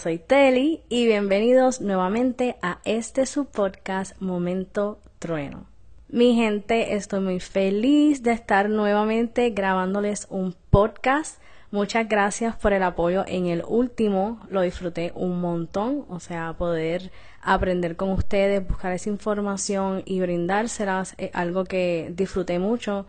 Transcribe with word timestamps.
soy 0.00 0.16
Teli 0.16 0.82
y 0.88 1.04
bienvenidos 1.04 1.82
nuevamente 1.82 2.56
a 2.62 2.78
este 2.86 3.26
su 3.26 3.44
podcast 3.44 4.18
Momento 4.18 4.98
Trueno. 5.18 5.66
Mi 6.08 6.34
gente, 6.34 6.94
estoy 6.94 7.20
muy 7.20 7.38
feliz 7.38 8.22
de 8.22 8.32
estar 8.32 8.70
nuevamente 8.70 9.50
grabándoles 9.50 10.26
un 10.30 10.54
podcast. 10.70 11.38
Muchas 11.70 12.08
gracias 12.08 12.56
por 12.56 12.72
el 12.72 12.82
apoyo 12.82 13.24
en 13.26 13.44
el 13.44 13.62
último, 13.68 14.40
lo 14.48 14.62
disfruté 14.62 15.12
un 15.14 15.38
montón, 15.38 16.06
o 16.08 16.18
sea, 16.18 16.54
poder 16.54 17.10
aprender 17.42 17.96
con 17.96 18.08
ustedes, 18.10 18.66
buscar 18.66 18.92
esa 18.92 19.10
información 19.10 20.02
y 20.06 20.20
brindárselas 20.20 21.14
es 21.18 21.30
algo 21.34 21.64
que 21.64 22.10
disfruté 22.16 22.58
mucho 22.58 23.04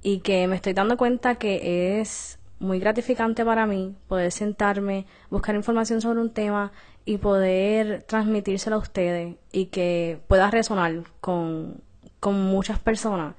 y 0.00 0.20
que 0.20 0.46
me 0.46 0.54
estoy 0.54 0.74
dando 0.74 0.96
cuenta 0.96 1.34
que 1.34 1.98
es 2.00 2.38
muy 2.58 2.78
gratificante 2.78 3.44
para 3.44 3.66
mí 3.66 3.94
poder 4.08 4.32
sentarme, 4.32 5.06
buscar 5.30 5.54
información 5.54 6.00
sobre 6.00 6.20
un 6.20 6.30
tema 6.30 6.72
y 7.04 7.18
poder 7.18 8.02
transmitírselo 8.02 8.76
a 8.76 8.80
ustedes 8.80 9.36
y 9.52 9.66
que 9.66 10.20
pueda 10.28 10.50
resonar 10.50 11.02
con 11.20 11.84
con 12.20 12.42
muchas 12.42 12.78
personas 12.78 13.34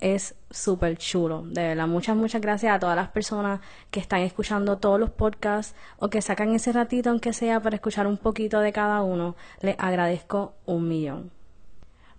es 0.00 0.34
súper 0.50 0.96
chulo. 0.96 1.42
De 1.46 1.68
verdad, 1.68 1.88
muchas, 1.88 2.16
muchas 2.16 2.40
gracias 2.40 2.74
a 2.74 2.78
todas 2.78 2.94
las 2.94 3.08
personas 3.08 3.60
que 3.90 4.00
están 4.00 4.20
escuchando 4.20 4.78
todos 4.78 5.00
los 5.00 5.10
podcasts 5.10 5.74
o 5.98 6.08
que 6.08 6.22
sacan 6.22 6.54
ese 6.54 6.72
ratito, 6.72 7.10
aunque 7.10 7.32
sea, 7.32 7.60
para 7.60 7.76
escuchar 7.76 8.06
un 8.06 8.16
poquito 8.16 8.60
de 8.60 8.72
cada 8.72 9.02
uno. 9.02 9.34
Les 9.60 9.76
agradezco 9.78 10.54
un 10.66 10.88
millón. 10.88 11.30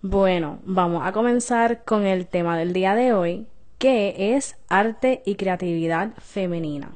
Bueno, 0.02 0.58
vamos 0.64 1.06
a 1.06 1.12
comenzar 1.12 1.84
con 1.84 2.04
el 2.06 2.26
tema 2.26 2.58
del 2.58 2.72
día 2.72 2.94
de 2.94 3.12
hoy, 3.12 3.46
que 3.80 4.36
es 4.36 4.58
arte 4.68 5.22
y 5.24 5.36
creatividad 5.36 6.12
femenina. 6.18 6.90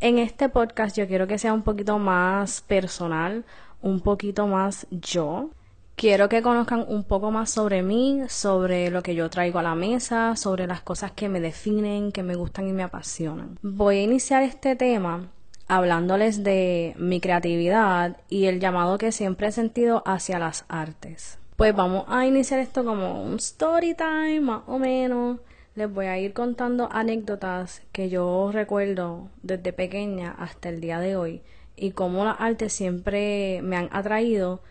En 0.00 0.18
este 0.18 0.48
podcast 0.48 0.98
yo 0.98 1.06
quiero 1.06 1.28
que 1.28 1.38
sea 1.38 1.52
un 1.52 1.62
poquito 1.62 2.00
más 2.00 2.60
personal, 2.60 3.44
un 3.80 4.00
poquito 4.00 4.48
más 4.48 4.88
yo. 4.90 5.50
Quiero 5.94 6.28
que 6.28 6.42
conozcan 6.42 6.84
un 6.88 7.04
poco 7.04 7.30
más 7.30 7.50
sobre 7.50 7.84
mí, 7.84 8.22
sobre 8.26 8.90
lo 8.90 9.04
que 9.04 9.14
yo 9.14 9.30
traigo 9.30 9.60
a 9.60 9.62
la 9.62 9.76
mesa, 9.76 10.34
sobre 10.34 10.66
las 10.66 10.80
cosas 10.80 11.12
que 11.12 11.28
me 11.28 11.38
definen, 11.38 12.10
que 12.10 12.24
me 12.24 12.34
gustan 12.34 12.66
y 12.66 12.72
me 12.72 12.82
apasionan. 12.82 13.56
Voy 13.62 13.98
a 13.98 14.02
iniciar 14.02 14.42
este 14.42 14.74
tema 14.74 15.28
hablándoles 15.68 16.42
de 16.42 16.96
mi 16.98 17.20
creatividad 17.20 18.16
y 18.28 18.46
el 18.46 18.58
llamado 18.58 18.98
que 18.98 19.12
siempre 19.12 19.46
he 19.46 19.52
sentido 19.52 20.02
hacia 20.04 20.40
las 20.40 20.64
artes. 20.66 21.38
Pues 21.54 21.76
vamos 21.76 22.06
a 22.08 22.26
iniciar 22.26 22.58
esto 22.58 22.84
como 22.84 23.22
un 23.22 23.36
story 23.36 23.94
time, 23.94 24.40
más 24.40 24.62
o 24.66 24.80
menos. 24.80 25.38
Les 25.76 25.92
voy 25.92 26.06
a 26.06 26.18
ir 26.18 26.32
contando 26.32 26.88
anécdotas 26.90 27.82
que 27.92 28.08
yo 28.08 28.50
recuerdo 28.52 29.28
desde 29.42 29.72
pequeña 29.72 30.34
hasta 30.38 30.70
el 30.70 30.80
día 30.80 30.98
de 30.98 31.16
hoy 31.16 31.42
y 31.76 31.92
cómo 31.92 32.24
las 32.24 32.40
artes 32.40 32.72
siempre 32.72 33.60
me 33.62 33.76
han 33.76 33.88
atraído 33.92 34.62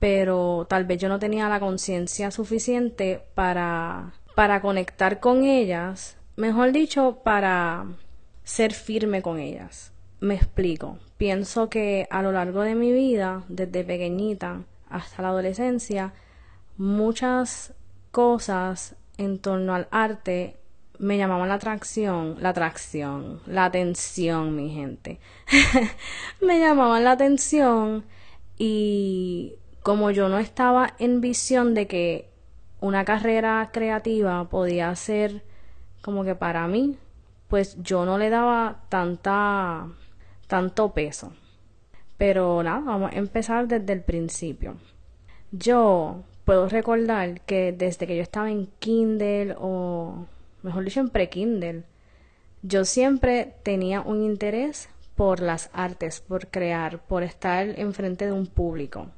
pero 0.00 0.66
tal 0.68 0.86
vez 0.86 0.98
yo 0.98 1.08
no 1.08 1.18
tenía 1.18 1.48
la 1.48 1.60
conciencia 1.60 2.30
suficiente 2.30 3.22
para, 3.34 4.14
para 4.34 4.62
conectar 4.62 5.20
con 5.20 5.44
ellas, 5.44 6.16
mejor 6.36 6.72
dicho, 6.72 7.20
para 7.22 7.86
ser 8.42 8.72
firme 8.72 9.20
con 9.22 9.38
ellas. 9.38 9.92
Me 10.18 10.34
explico. 10.34 10.98
Pienso 11.18 11.68
que 11.68 12.08
a 12.10 12.22
lo 12.22 12.32
largo 12.32 12.62
de 12.62 12.74
mi 12.74 12.92
vida, 12.92 13.44
desde 13.48 13.84
pequeñita 13.84 14.62
hasta 14.88 15.22
la 15.22 15.28
adolescencia, 15.28 16.14
muchas 16.78 17.74
cosas 18.10 18.96
en 19.20 19.38
torno 19.38 19.74
al 19.74 19.86
arte 19.90 20.56
me 20.98 21.18
llamaban 21.18 21.48
la 21.48 21.54
atracción, 21.54 22.36
la 22.40 22.50
atracción, 22.50 23.40
la 23.46 23.66
atención, 23.66 24.56
mi 24.56 24.70
gente. 24.70 25.20
me 26.40 26.58
llamaban 26.58 27.04
la 27.04 27.12
atención 27.12 28.04
y 28.56 29.56
como 29.82 30.10
yo 30.10 30.28
no 30.30 30.38
estaba 30.38 30.94
en 30.98 31.20
visión 31.20 31.74
de 31.74 31.86
que 31.86 32.30
una 32.80 33.04
carrera 33.04 33.68
creativa 33.72 34.48
podía 34.48 34.94
ser 34.96 35.44
como 36.00 36.24
que 36.24 36.34
para 36.34 36.66
mí, 36.66 36.96
pues 37.48 37.76
yo 37.82 38.06
no 38.06 38.16
le 38.16 38.30
daba 38.30 38.84
tanta 38.88 39.86
tanto 40.46 40.94
peso. 40.94 41.32
Pero 42.16 42.62
nada, 42.62 42.80
vamos 42.80 43.12
a 43.12 43.16
empezar 43.16 43.68
desde 43.68 43.92
el 43.92 44.02
principio. 44.02 44.76
Yo 45.52 46.24
puedo 46.44 46.68
recordar 46.68 47.40
que 47.42 47.72
desde 47.72 48.06
que 48.06 48.16
yo 48.16 48.22
estaba 48.22 48.50
en 48.50 48.68
Kindle 48.78 49.54
o 49.58 50.26
mejor 50.62 50.84
dicho 50.84 51.00
en 51.00 51.08
pre-Kindle, 51.08 51.84
yo 52.62 52.84
siempre 52.84 53.54
tenía 53.62 54.00
un 54.00 54.22
interés 54.22 54.88
por 55.16 55.40
las 55.40 55.70
artes, 55.72 56.20
por 56.20 56.48
crear, 56.48 57.00
por 57.06 57.22
estar 57.22 57.78
enfrente 57.78 58.26
de 58.26 58.32
un 58.32 58.46
público 58.46 59.08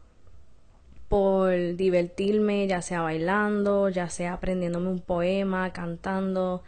por 1.12 1.76
divertirme, 1.76 2.66
ya 2.66 2.80
sea 2.80 3.02
bailando, 3.02 3.90
ya 3.90 4.08
sea 4.08 4.32
aprendiéndome 4.32 4.88
un 4.88 5.00
poema, 5.00 5.70
cantando, 5.70 6.62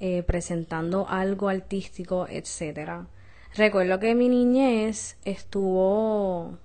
eh, 0.00 0.22
presentando 0.22 1.08
algo 1.08 1.48
artístico, 1.48 2.26
etc. 2.28 3.06
Recuerdo 3.54 3.98
que 3.98 4.14
mi 4.14 4.28
niñez 4.28 5.16
estuvo 5.24 6.58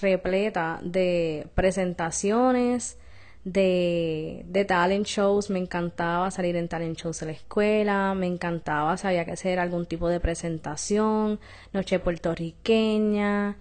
repleta 0.00 0.80
de 0.82 1.46
presentaciones, 1.54 2.98
de, 3.44 4.44
de 4.46 4.64
talent 4.64 5.06
shows, 5.06 5.50
me 5.50 5.58
encantaba 5.58 6.30
salir 6.30 6.56
en 6.56 6.68
talent 6.68 6.98
shows 6.98 7.20
de 7.20 7.26
la 7.26 7.32
escuela, 7.32 8.14
me 8.14 8.26
encantaba, 8.26 8.96
sabía 8.96 9.24
que 9.24 9.32
hacer 9.32 9.58
algún 9.58 9.86
tipo 9.86 10.08
de 10.08 10.20
presentación, 10.20 11.40
noche 11.72 11.98
puertorriqueña, 11.98 13.56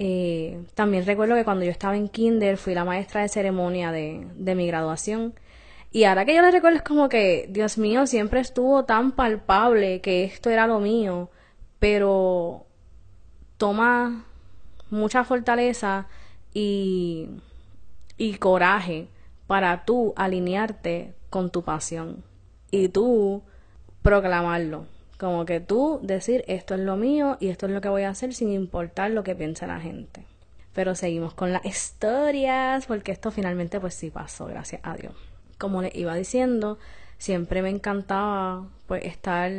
eh, 0.00 0.62
también 0.74 1.04
recuerdo 1.04 1.34
que 1.34 1.44
cuando 1.44 1.64
yo 1.64 1.72
estaba 1.72 1.96
en 1.96 2.08
kinder 2.08 2.56
fui 2.56 2.72
la 2.72 2.84
maestra 2.84 3.22
de 3.22 3.28
ceremonia 3.28 3.90
de, 3.90 4.26
de 4.36 4.54
mi 4.54 4.66
graduación. 4.68 5.34
Y 5.90 6.04
ahora 6.04 6.24
que 6.24 6.34
yo 6.34 6.42
le 6.42 6.50
recuerdo 6.50 6.76
es 6.76 6.82
como 6.82 7.08
que, 7.08 7.46
Dios 7.50 7.78
mío, 7.78 8.06
siempre 8.06 8.40
estuvo 8.40 8.84
tan 8.84 9.12
palpable 9.12 10.00
que 10.00 10.24
esto 10.24 10.50
era 10.50 10.66
lo 10.66 10.80
mío, 10.80 11.30
pero 11.80 12.66
toma 13.56 14.26
mucha 14.90 15.24
fortaleza 15.24 16.06
y, 16.54 17.28
y 18.16 18.34
coraje 18.34 19.08
para 19.46 19.84
tú 19.84 20.12
alinearte 20.16 21.14
con 21.30 21.50
tu 21.50 21.62
pasión 21.62 22.24
y 22.70 22.88
tú 22.88 23.42
proclamarlo. 24.02 24.86
Como 25.18 25.44
que 25.44 25.58
tú 25.60 25.98
decir 26.02 26.44
esto 26.46 26.74
es 26.74 26.80
lo 26.80 26.96
mío 26.96 27.36
y 27.40 27.48
esto 27.48 27.66
es 27.66 27.72
lo 27.72 27.80
que 27.80 27.88
voy 27.88 28.02
a 28.02 28.10
hacer 28.10 28.34
sin 28.34 28.52
importar 28.52 29.10
lo 29.10 29.24
que 29.24 29.34
piense 29.34 29.66
la 29.66 29.80
gente. 29.80 30.24
Pero 30.74 30.94
seguimos 30.94 31.34
con 31.34 31.52
las 31.52 31.64
historias 31.64 32.86
porque 32.86 33.10
esto 33.10 33.30
finalmente 33.30 33.80
pues 33.80 33.94
sí 33.94 34.10
pasó, 34.10 34.46
gracias 34.46 34.80
a 34.84 34.96
Dios. 34.96 35.14
Como 35.58 35.82
les 35.82 35.94
iba 35.96 36.14
diciendo, 36.14 36.78
siempre 37.18 37.62
me 37.62 37.70
encantaba 37.70 38.68
pues 38.86 39.04
estar 39.04 39.50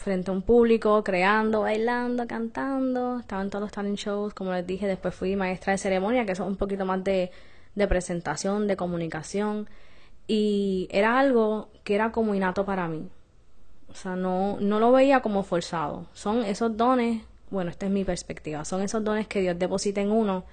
frente 0.00 0.30
a 0.30 0.34
un 0.34 0.42
público, 0.42 1.04
creando, 1.04 1.60
bailando, 1.60 2.26
cantando. 2.26 3.20
Estaba 3.20 3.42
en 3.42 3.50
todos 3.50 3.62
los 3.62 3.72
talent 3.72 3.98
shows, 3.98 4.34
como 4.34 4.52
les 4.52 4.66
dije, 4.66 4.86
después 4.86 5.14
fui 5.14 5.36
maestra 5.36 5.72
de 5.72 5.78
ceremonia, 5.78 6.24
que 6.24 6.32
eso 6.32 6.44
es 6.44 6.48
un 6.48 6.56
poquito 6.56 6.86
más 6.86 7.04
de, 7.04 7.30
de 7.74 7.86
presentación, 7.86 8.66
de 8.66 8.76
comunicación. 8.76 9.68
Y 10.26 10.88
era 10.90 11.18
algo 11.18 11.68
que 11.84 11.94
era 11.94 12.12
como 12.12 12.34
innato 12.34 12.64
para 12.64 12.88
mí. 12.88 13.08
O 13.90 13.94
sea, 13.94 14.16
no, 14.16 14.58
no 14.60 14.80
lo 14.80 14.92
veía 14.92 15.20
como 15.20 15.42
forzado. 15.42 16.06
Son 16.14 16.44
esos 16.44 16.76
dones, 16.76 17.22
bueno, 17.50 17.70
esta 17.70 17.86
es 17.86 17.92
mi 17.92 18.04
perspectiva, 18.04 18.64
son 18.64 18.82
esos 18.82 19.04
dones 19.04 19.26
que 19.26 19.40
Dios 19.40 19.58
deposita 19.58 20.00
en 20.00 20.12
uno 20.12 20.44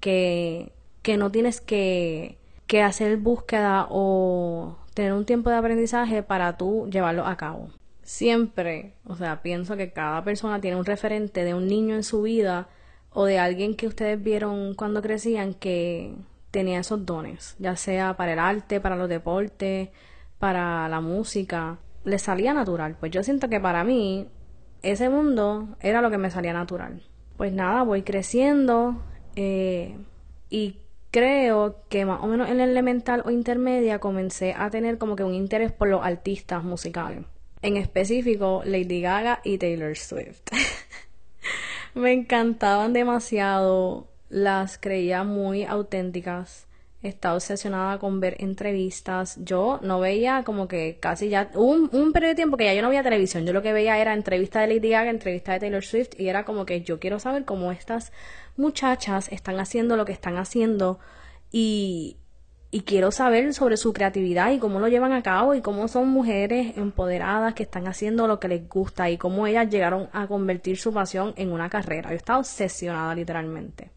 que, 0.00 0.72
que 1.02 1.16
no 1.16 1.30
tienes 1.30 1.60
que, 1.60 2.38
que 2.66 2.82
hacer 2.82 3.16
búsqueda 3.18 3.86
o 3.90 4.76
tener 4.94 5.12
un 5.12 5.24
tiempo 5.24 5.50
de 5.50 5.56
aprendizaje 5.56 6.22
para 6.22 6.56
tú 6.58 6.88
llevarlo 6.90 7.26
a 7.26 7.36
cabo. 7.36 7.70
Siempre, 8.02 8.94
o 9.06 9.16
sea, 9.16 9.42
pienso 9.42 9.76
que 9.76 9.92
cada 9.92 10.24
persona 10.24 10.60
tiene 10.60 10.76
un 10.76 10.84
referente 10.84 11.44
de 11.44 11.54
un 11.54 11.68
niño 11.68 11.94
en 11.94 12.02
su 12.02 12.22
vida 12.22 12.68
o 13.10 13.24
de 13.24 13.38
alguien 13.38 13.76
que 13.76 13.86
ustedes 13.86 14.22
vieron 14.22 14.74
cuando 14.74 15.02
crecían 15.02 15.54
que 15.54 16.16
tenía 16.50 16.80
esos 16.80 17.06
dones, 17.06 17.56
ya 17.58 17.76
sea 17.76 18.16
para 18.16 18.32
el 18.32 18.38
arte, 18.38 18.80
para 18.80 18.96
los 18.96 19.08
deportes, 19.08 19.90
para 20.38 20.88
la 20.88 21.00
música 21.00 21.78
le 22.04 22.18
salía 22.18 22.52
natural. 22.54 22.96
Pues 22.98 23.12
yo 23.12 23.22
siento 23.22 23.48
que 23.48 23.60
para 23.60 23.84
mí 23.84 24.28
ese 24.82 25.08
mundo 25.08 25.68
era 25.80 26.02
lo 26.02 26.10
que 26.10 26.18
me 26.18 26.30
salía 26.30 26.52
natural. 26.52 27.02
Pues 27.36 27.52
nada, 27.52 27.82
voy 27.82 28.02
creciendo 28.02 29.02
eh, 29.36 29.96
y 30.50 30.78
creo 31.10 31.76
que 31.88 32.04
más 32.04 32.22
o 32.22 32.26
menos 32.26 32.48
en 32.48 32.58
la 32.58 32.64
elemental 32.64 33.22
o 33.24 33.30
intermedia 33.30 33.98
comencé 33.98 34.54
a 34.56 34.70
tener 34.70 34.98
como 34.98 35.16
que 35.16 35.24
un 35.24 35.34
interés 35.34 35.72
por 35.72 35.88
los 35.88 36.04
artistas 36.04 36.64
musicales. 36.64 37.24
En 37.62 37.76
específico, 37.76 38.62
Lady 38.64 39.00
Gaga 39.00 39.40
y 39.44 39.56
Taylor 39.58 39.96
Swift. 39.96 40.42
me 41.94 42.12
encantaban 42.12 42.92
demasiado, 42.92 44.08
las 44.28 44.78
creía 44.78 45.22
muy 45.22 45.64
auténticas. 45.64 46.66
Estaba 47.02 47.34
obsesionada 47.34 47.98
con 47.98 48.18
ver 48.18 48.36
entrevistas. 48.40 49.36
Yo 49.44 49.78
no 49.82 50.00
veía 50.00 50.42
como 50.44 50.66
que 50.66 50.98
casi 51.00 51.28
ya... 51.28 51.50
un, 51.54 51.88
un 51.92 52.12
periodo 52.12 52.30
de 52.30 52.36
tiempo 52.36 52.56
que 52.56 52.64
ya 52.64 52.74
yo 52.74 52.82
no 52.82 52.88
veía 52.88 53.02
televisión. 53.04 53.46
Yo 53.46 53.52
lo 53.52 53.62
que 53.62 53.72
veía 53.72 53.98
era 53.98 54.12
entrevista 54.12 54.60
de 54.60 54.66
Lady 54.66 54.90
Gaga, 54.90 55.10
entrevista 55.10 55.52
de 55.52 55.60
Taylor 55.60 55.84
Swift 55.84 56.18
y 56.18 56.28
era 56.28 56.44
como 56.44 56.66
que 56.66 56.82
yo 56.82 56.98
quiero 56.98 57.20
saber 57.20 57.44
cómo 57.44 57.70
estas 57.70 58.12
muchachas 58.56 59.30
están 59.30 59.58
haciendo 59.60 59.96
lo 59.96 60.04
que 60.04 60.12
están 60.12 60.36
haciendo 60.36 60.98
y, 61.52 62.16
y 62.74 62.80
quiero 62.80 63.12
saber 63.12 63.52
sobre 63.52 63.76
su 63.76 63.92
creatividad 63.92 64.50
y 64.50 64.58
cómo 64.58 64.80
lo 64.80 64.88
llevan 64.88 65.12
a 65.12 65.22
cabo 65.22 65.54
y 65.54 65.60
cómo 65.60 65.88
son 65.88 66.08
mujeres 66.08 66.76
empoderadas 66.78 67.52
que 67.52 67.64
están 67.64 67.86
haciendo 67.86 68.26
lo 68.26 68.40
que 68.40 68.48
les 68.48 68.66
gusta 68.66 69.10
y 69.10 69.18
cómo 69.18 69.46
ellas 69.46 69.68
llegaron 69.68 70.08
a 70.12 70.26
convertir 70.26 70.78
su 70.78 70.90
pasión 70.90 71.34
en 71.36 71.52
una 71.52 71.68
carrera. 71.68 72.10
Yo 72.10 72.16
estaba 72.16 72.38
obsesionada 72.38 73.14
literalmente. 73.14 73.90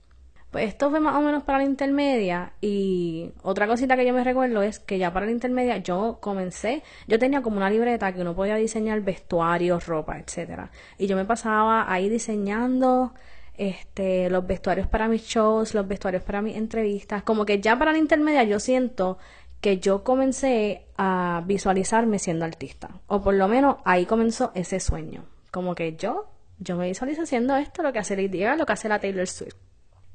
Pues 0.52 0.68
esto 0.68 0.90
fue 0.90 1.00
más 1.00 1.16
o 1.16 1.22
menos 1.22 1.44
para 1.44 1.60
la 1.60 1.64
intermedia 1.64 2.52
y 2.60 3.32
otra 3.44 3.66
cosita 3.66 3.96
que 3.96 4.06
yo 4.06 4.14
me 4.14 4.26
recuerdo 4.26 4.62
es 4.62 4.80
que 4.80 4.98
ya 4.98 5.12
para 5.12 5.26
la 5.26 5.32
intermedia 5.32 5.78
yo 5.78 6.18
comencé, 6.20 6.84
yo 7.08 7.18
tenía 7.18 7.42
como 7.42 7.58
una 7.58 7.70
libreta 7.70 8.14
que 8.14 8.22
uno 8.22 8.36
podía 8.36 8.56
diseñar 8.56 9.02
vestuarios, 9.02 9.86
ropa, 9.86 10.20
etcétera, 10.20 10.72
y 10.98 11.08
yo 11.08 11.16
me 11.16 11.26
pasaba 11.26 11.92
ahí 11.92 12.08
diseñando 12.08 13.14
este 13.58 14.30
los 14.30 14.46
vestuarios 14.46 14.88
para 14.88 15.08
mis 15.08 15.24
shows, 15.24 15.74
los 15.74 15.88
vestuarios 15.88 16.24
para 16.24 16.42
mis 16.42 16.56
entrevistas, 16.56 17.24
como 17.24 17.46
que 17.46 17.60
ya 17.60 17.78
para 17.78 17.92
la 17.92 17.98
intermedia 17.98 18.44
yo 18.44 18.60
siento 18.60 19.18
que 19.62 19.80
yo 19.80 20.04
comencé 20.04 20.86
a 20.98 21.44
visualizarme 21.46 22.20
siendo 22.20 22.46
artista, 22.46 23.02
o 23.08 23.22
por 23.22 23.34
lo 23.34 23.48
menos 23.48 23.78
ahí 23.86 24.06
comenzó 24.06 24.52
ese 24.56 24.80
sueño, 24.80 25.26
como 25.52 25.76
que 25.76 25.96
yo 25.96 26.28
yo 26.60 26.78
me 26.78 26.88
visualizo 26.88 27.24
haciendo 27.24 27.56
esto, 27.58 27.84
lo 27.84 27.92
que 27.92 28.00
hace 28.00 28.16
Lady 28.16 28.40
Gaga, 28.40 28.56
lo 28.56 28.66
que 28.66 28.74
hace 28.74 28.88
la 28.88 29.00
Taylor 29.00 29.28
Swift. 29.28 29.65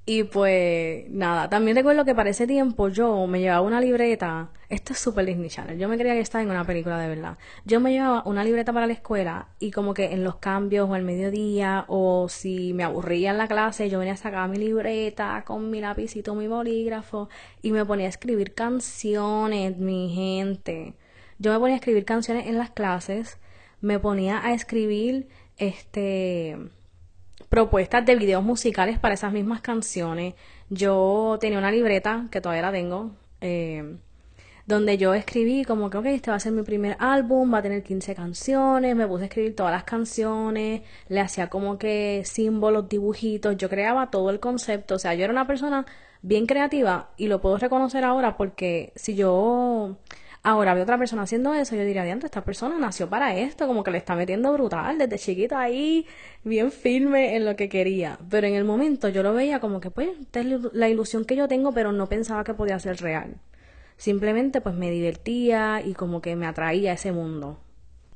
Y 0.06 0.24
pues 0.24 1.08
nada, 1.10 1.48
también 1.50 1.76
recuerdo 1.76 2.04
que 2.04 2.14
para 2.14 2.30
ese 2.30 2.46
tiempo 2.46 2.88
yo 2.88 3.26
me 3.26 3.40
llevaba 3.40 3.60
una 3.60 3.80
libreta, 3.80 4.50
esto 4.70 4.94
es 4.94 4.98
súper 4.98 5.26
Disney 5.26 5.50
Channel, 5.50 5.78
yo 5.78 5.88
me 5.88 5.98
creía 5.98 6.14
que 6.14 6.20
estaba 6.20 6.42
en 6.42 6.50
una 6.50 6.64
película 6.64 6.98
de 6.98 7.08
verdad. 7.08 7.36
Yo 7.64 7.80
me 7.80 7.92
llevaba 7.92 8.22
una 8.24 8.42
libreta 8.42 8.72
para 8.72 8.86
la 8.86 8.94
escuela 8.94 9.48
y 9.60 9.70
como 9.70 9.92
que 9.94 10.06
en 10.12 10.24
los 10.24 10.36
cambios 10.36 10.88
o 10.88 10.94
al 10.94 11.04
mediodía 11.04 11.84
o 11.86 12.28
si 12.28 12.72
me 12.72 12.82
aburría 12.82 13.30
en 13.30 13.38
la 13.38 13.46
clase 13.46 13.90
yo 13.90 13.98
venía 13.98 14.14
a 14.14 14.16
sacar 14.16 14.48
mi 14.48 14.56
libreta 14.56 15.44
con 15.46 15.70
mi 15.70 15.80
lapicito, 15.80 16.34
mi 16.34 16.48
bolígrafo 16.48 17.28
y 17.62 17.70
me 17.70 17.84
ponía 17.84 18.06
a 18.06 18.10
escribir 18.10 18.54
canciones, 18.54 19.76
mi 19.76 20.12
gente. 20.14 20.94
Yo 21.38 21.52
me 21.52 21.58
ponía 21.58 21.74
a 21.74 21.78
escribir 21.78 22.04
canciones 22.04 22.46
en 22.46 22.58
las 22.58 22.70
clases, 22.70 23.38
me 23.80 23.98
ponía 23.98 24.44
a 24.44 24.54
escribir 24.54 25.28
este 25.58 26.58
propuestas 27.50 28.06
de 28.06 28.16
videos 28.16 28.44
musicales 28.44 28.98
para 28.98 29.14
esas 29.14 29.32
mismas 29.32 29.60
canciones. 29.60 30.34
Yo 30.70 31.36
tenía 31.40 31.58
una 31.58 31.72
libreta, 31.72 32.28
que 32.30 32.40
todavía 32.40 32.62
la 32.62 32.72
tengo, 32.72 33.10
eh, 33.42 33.96
donde 34.66 34.96
yo 34.96 35.14
escribí 35.14 35.64
como 35.64 35.90
que, 35.90 35.98
ok, 35.98 36.06
este 36.06 36.30
va 36.30 36.36
a 36.36 36.40
ser 36.40 36.52
mi 36.52 36.62
primer 36.62 36.96
álbum, 37.00 37.52
va 37.52 37.58
a 37.58 37.62
tener 37.62 37.82
15 37.82 38.14
canciones, 38.14 38.94
me 38.96 39.06
puse 39.06 39.24
a 39.24 39.26
escribir 39.26 39.56
todas 39.56 39.72
las 39.72 39.84
canciones, 39.84 40.82
le 41.08 41.20
hacía 41.20 41.48
como 41.48 41.76
que 41.76 42.22
símbolos, 42.24 42.88
dibujitos, 42.88 43.56
yo 43.56 43.68
creaba 43.68 44.10
todo 44.10 44.30
el 44.30 44.40
concepto, 44.40 44.94
o 44.94 44.98
sea, 44.98 45.14
yo 45.14 45.24
era 45.24 45.32
una 45.32 45.46
persona 45.46 45.86
bien 46.22 46.46
creativa 46.46 47.10
y 47.16 47.26
lo 47.26 47.40
puedo 47.40 47.58
reconocer 47.58 48.04
ahora 48.04 48.36
porque 48.36 48.92
si 48.94 49.16
yo 49.16 49.96
Ahora 50.42 50.72
veo 50.72 50.84
otra 50.84 50.96
persona 50.96 51.22
haciendo 51.22 51.52
eso, 51.52 51.76
yo 51.76 51.84
diría, 51.84 52.02
diante, 52.02 52.24
esta 52.24 52.42
persona 52.42 52.78
nació 52.78 53.10
para 53.10 53.36
esto, 53.36 53.66
como 53.66 53.84
que 53.84 53.90
le 53.90 53.98
está 53.98 54.16
metiendo 54.16 54.50
brutal, 54.54 54.96
desde 54.96 55.18
chiquita 55.18 55.60
ahí, 55.60 56.06
bien 56.44 56.72
firme 56.72 57.36
en 57.36 57.44
lo 57.44 57.56
que 57.56 57.68
quería. 57.68 58.18
Pero 58.30 58.46
en 58.46 58.54
el 58.54 58.64
momento 58.64 59.10
yo 59.10 59.22
lo 59.22 59.34
veía 59.34 59.60
como 59.60 59.80
que, 59.80 59.90
pues, 59.90 60.08
esta 60.18 60.40
es 60.40 60.46
la 60.72 60.88
ilusión 60.88 61.26
que 61.26 61.36
yo 61.36 61.46
tengo, 61.46 61.72
pero 61.72 61.92
no 61.92 62.08
pensaba 62.08 62.42
que 62.42 62.54
podía 62.54 62.78
ser 62.78 62.96
real. 63.02 63.36
Simplemente, 63.98 64.62
pues, 64.62 64.74
me 64.74 64.90
divertía 64.90 65.82
y 65.84 65.92
como 65.92 66.22
que 66.22 66.36
me 66.36 66.46
atraía 66.46 66.92
a 66.92 66.94
ese 66.94 67.12
mundo. 67.12 67.58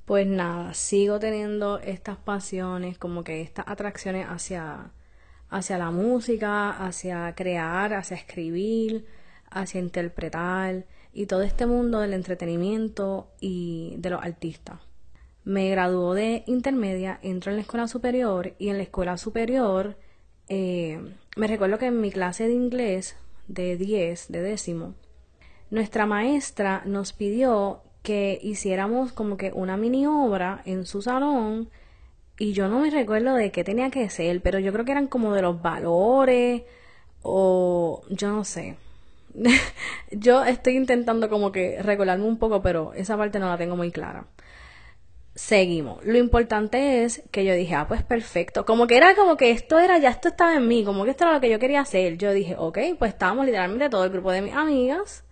Pues 0.07 0.27
nada, 0.27 0.73
sigo 0.75 1.19
teniendo 1.19 1.79
estas 1.79 2.17
pasiones, 2.17 2.97
como 2.99 3.23
que 3.25 3.43
estas 3.43 3.67
atracciones 3.69 4.27
hacia, 4.29 4.93
hacia 5.51 5.79
la 5.79 5.91
música, 5.91 6.71
hacia 6.71 7.35
crear, 7.35 7.93
hacia 7.95 8.17
escribir, 8.17 9.07
hacia 9.51 9.81
interpretar 9.81 10.85
y 11.15 11.27
todo 11.27 11.43
este 11.43 11.67
mundo 11.67 12.01
del 12.01 12.13
entretenimiento 12.13 13.29
y 13.41 13.95
de 13.99 14.11
los 14.11 14.23
artistas. 14.23 14.81
Me 15.45 15.71
graduó 15.71 16.15
de 16.15 16.43
intermedia, 16.47 17.19
entro 17.23 17.51
en 17.51 17.57
la 17.57 17.63
escuela 17.63 17.87
superior 17.87 18.55
y 18.59 18.69
en 18.69 18.79
la 18.79 18.83
escuela 18.83 19.17
superior 19.17 19.97
eh, 20.49 21.01
me 21.37 21.47
recuerdo 21.47 21.79
que 21.79 21.87
en 21.87 22.01
mi 22.01 22.11
clase 22.11 22.49
de 22.49 22.55
inglés 22.55 23.17
de 23.49 23.77
10, 23.77 24.31
de 24.31 24.43
décimo, 24.43 24.95
nuestra 25.71 26.07
maestra 26.07 26.83
nos 26.85 27.13
pidió 27.13 27.83
que 28.03 28.39
hiciéramos 28.43 29.13
como 29.13 29.37
que 29.37 29.53
una 29.55 29.77
mini 29.77 30.07
obra 30.07 30.63
en 30.67 30.85
su 30.85 31.01
salón 31.01 31.71
y 32.39 32.53
yo 32.53 32.69
no 32.69 32.81
me 32.81 32.91
recuerdo 32.91 33.35
de 33.35 33.51
qué 33.51 33.65
tenía 33.65 33.91
que 33.91 34.09
ser, 34.11 34.43
pero 34.43 34.59
yo 34.59 34.73
creo 34.73 34.85
que 34.85 34.93
eran 34.93 35.07
como 35.07 35.33
de 35.33 35.43
los 35.43 35.63
valores 35.63 36.63
o 37.23 38.03
yo 38.11 38.29
no 38.29 38.45
sé. 38.45 38.77
yo 40.11 40.45
estoy 40.45 40.77
intentando 40.77 41.29
como 41.29 41.53
que 41.53 41.83
recordarme 41.83 42.25
un 42.25 42.39
poco, 42.39 42.63
pero 42.63 42.93
esa 42.95 43.17
parte 43.17 43.39
no 43.39 43.49
la 43.49 43.59
tengo 43.59 43.77
muy 43.77 43.91
clara. 43.91 44.27
Seguimos. 45.35 46.05
Lo 46.05 46.17
importante 46.17 47.03
es 47.03 47.25
que 47.33 47.45
yo 47.45 47.55
dije, 47.55 47.75
ah, 47.75 47.89
pues 47.89 48.05
perfecto. 48.05 48.65
Como 48.65 48.87
que 48.87 48.97
era 48.97 49.17
como 49.17 49.37
que 49.37 49.51
esto 49.51 49.81
era, 49.81 49.99
ya 49.99 50.11
esto 50.11 50.29
estaba 50.29 50.55
en 50.55 50.69
mí, 50.69 50.85
como 50.85 51.05
que 51.05 51.11
esto 51.11 51.25
era 51.25 51.35
lo 51.35 51.41
que 51.41 51.51
yo 51.51 51.59
quería 51.59 51.81
hacer. 51.81 52.17
Yo 52.19 52.33
dije, 52.33 52.55
ok, 52.57 52.79
pues 52.99 53.13
estábamos 53.13 53.45
literalmente 53.45 53.91
todo 53.91 54.05
el 54.05 54.11
grupo 54.11 54.31
de 54.31 54.43
mis 54.43 54.55
amigas 54.55 55.25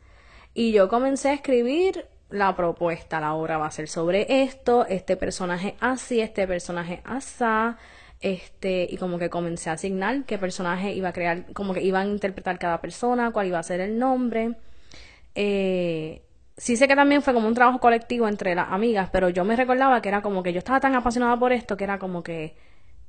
y 0.54 0.72
yo 0.72 0.88
comencé 0.88 1.28
a 1.30 1.34
escribir 1.34 2.06
la 2.30 2.56
propuesta. 2.56 3.20
La 3.20 3.34
obra 3.34 3.58
va 3.58 3.66
a 3.66 3.70
ser 3.70 3.88
sobre 3.88 4.42
esto, 4.42 4.86
este 4.86 5.16
personaje 5.16 5.76
así, 5.78 6.20
este 6.20 6.48
personaje 6.48 7.00
asá 7.04 7.78
este, 8.22 8.86
y 8.88 8.96
como 8.96 9.18
que 9.18 9.28
comencé 9.30 9.68
a 9.70 9.74
asignar 9.74 10.24
qué 10.24 10.38
personaje 10.38 10.94
iba 10.94 11.10
a 11.10 11.12
crear, 11.12 11.52
como 11.52 11.74
que 11.74 11.82
iban 11.82 12.08
a 12.08 12.10
interpretar 12.10 12.58
cada 12.58 12.80
persona, 12.80 13.32
cuál 13.32 13.48
iba 13.48 13.58
a 13.58 13.62
ser 13.62 13.80
el 13.80 13.98
nombre. 13.98 14.54
Eh, 15.34 16.22
sí 16.56 16.76
sé 16.76 16.88
que 16.88 16.96
también 16.96 17.22
fue 17.22 17.34
como 17.34 17.48
un 17.48 17.54
trabajo 17.54 17.80
colectivo 17.80 18.28
entre 18.28 18.54
las 18.54 18.68
amigas, 18.70 19.10
pero 19.12 19.28
yo 19.28 19.44
me 19.44 19.56
recordaba 19.56 20.00
que 20.00 20.08
era 20.08 20.22
como 20.22 20.42
que 20.42 20.52
yo 20.52 20.58
estaba 20.58 20.80
tan 20.80 20.94
apasionada 20.94 21.38
por 21.38 21.52
esto 21.52 21.76
que 21.76 21.84
era 21.84 21.98
como 21.98 22.22
que 22.22 22.54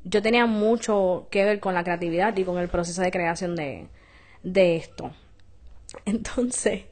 yo 0.03 0.21
tenía 0.21 0.45
mucho 0.45 1.27
que 1.31 1.45
ver 1.45 1.59
con 1.59 1.73
la 1.73 1.83
creatividad 1.83 2.35
y 2.37 2.43
con 2.43 2.57
el 2.57 2.67
proceso 2.67 3.01
de 3.01 3.11
creación 3.11 3.55
de, 3.55 3.87
de 4.43 4.75
esto. 4.77 5.11
Entonces, 6.05 6.85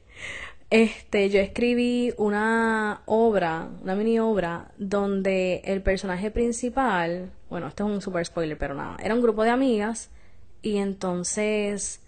este, 0.70 1.30
yo 1.30 1.40
escribí 1.40 2.14
una 2.18 3.02
obra, 3.06 3.70
una 3.82 3.96
mini 3.96 4.20
obra, 4.20 4.72
donde 4.78 5.62
el 5.66 5.82
personaje 5.82 6.32
principal, 6.32 7.32
bueno, 7.52 7.68
esto 7.68 7.86
es 7.86 7.94
un 7.94 8.02
super 8.02 8.26
spoiler, 8.26 8.58
pero 8.58 8.74
nada, 8.74 8.96
era 9.04 9.14
un 9.14 9.22
grupo 9.22 9.44
de 9.44 9.50
amigas 9.50 10.10
y 10.62 10.78
entonces 10.78 12.02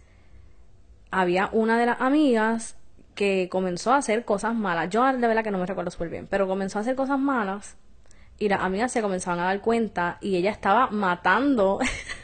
había 1.12 1.50
una 1.52 1.78
de 1.78 1.86
las 1.86 2.00
amigas 2.00 2.78
que 3.14 3.50
comenzó 3.52 3.92
a 3.92 3.98
hacer 3.98 4.24
cosas 4.24 4.56
malas. 4.56 4.90
Yo 4.90 5.06
de 5.06 5.28
verdad 5.28 5.44
que 5.44 5.52
no 5.52 5.58
me 5.58 5.66
recuerdo 5.66 5.92
súper 5.92 6.08
bien, 6.08 6.28
pero 6.28 6.48
comenzó 6.48 6.80
a 6.80 6.82
hacer 6.82 6.96
cosas 6.96 7.20
malas 7.20 7.76
y 8.40 8.48
las 8.48 8.62
amigas 8.62 8.94
se 8.94 9.02
comenzaban 9.02 9.40
a 9.42 9.44
dar 9.44 9.60
cuenta 9.60 10.18
y 10.22 10.38
ella 10.38 10.50
estaba 10.50 10.88
matando. 10.92 11.80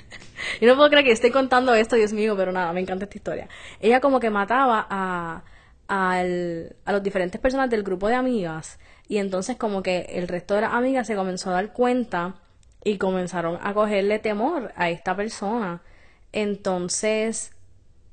Yo 0.61 0.69
no 0.69 0.77
puedo 0.77 0.89
creer 0.89 1.03
que 1.03 1.11
estoy 1.11 1.31
contando 1.31 1.73
esto, 1.73 1.97
Dios 1.97 2.13
mío, 2.13 2.35
pero 2.37 2.53
nada, 2.53 2.71
me 2.71 2.79
encanta 2.79 3.03
esta 3.03 3.17
historia. 3.17 3.49
Ella 3.81 3.99
como 3.99 4.21
que 4.21 4.29
mataba 4.29 4.87
a 4.89 5.43
al, 5.89 6.75
a 6.85 6.91
los 6.93 7.03
diferentes 7.03 7.41
personas 7.41 7.69
del 7.69 7.83
grupo 7.83 8.07
de 8.07 8.15
amigas 8.15 8.79
y 9.09 9.17
entonces 9.17 9.57
como 9.57 9.83
que 9.83 10.01
el 10.13 10.29
resto 10.29 10.53
de 10.53 10.61
las 10.61 10.73
amigas 10.73 11.07
se 11.07 11.15
comenzó 11.15 11.49
a 11.49 11.53
dar 11.53 11.73
cuenta 11.73 12.35
y 12.83 12.97
comenzaron 12.97 13.59
a 13.61 13.73
cogerle 13.73 14.19
temor 14.19 14.71
a 14.75 14.89
esta 14.89 15.15
persona. 15.15 15.81
Entonces, 16.31 17.53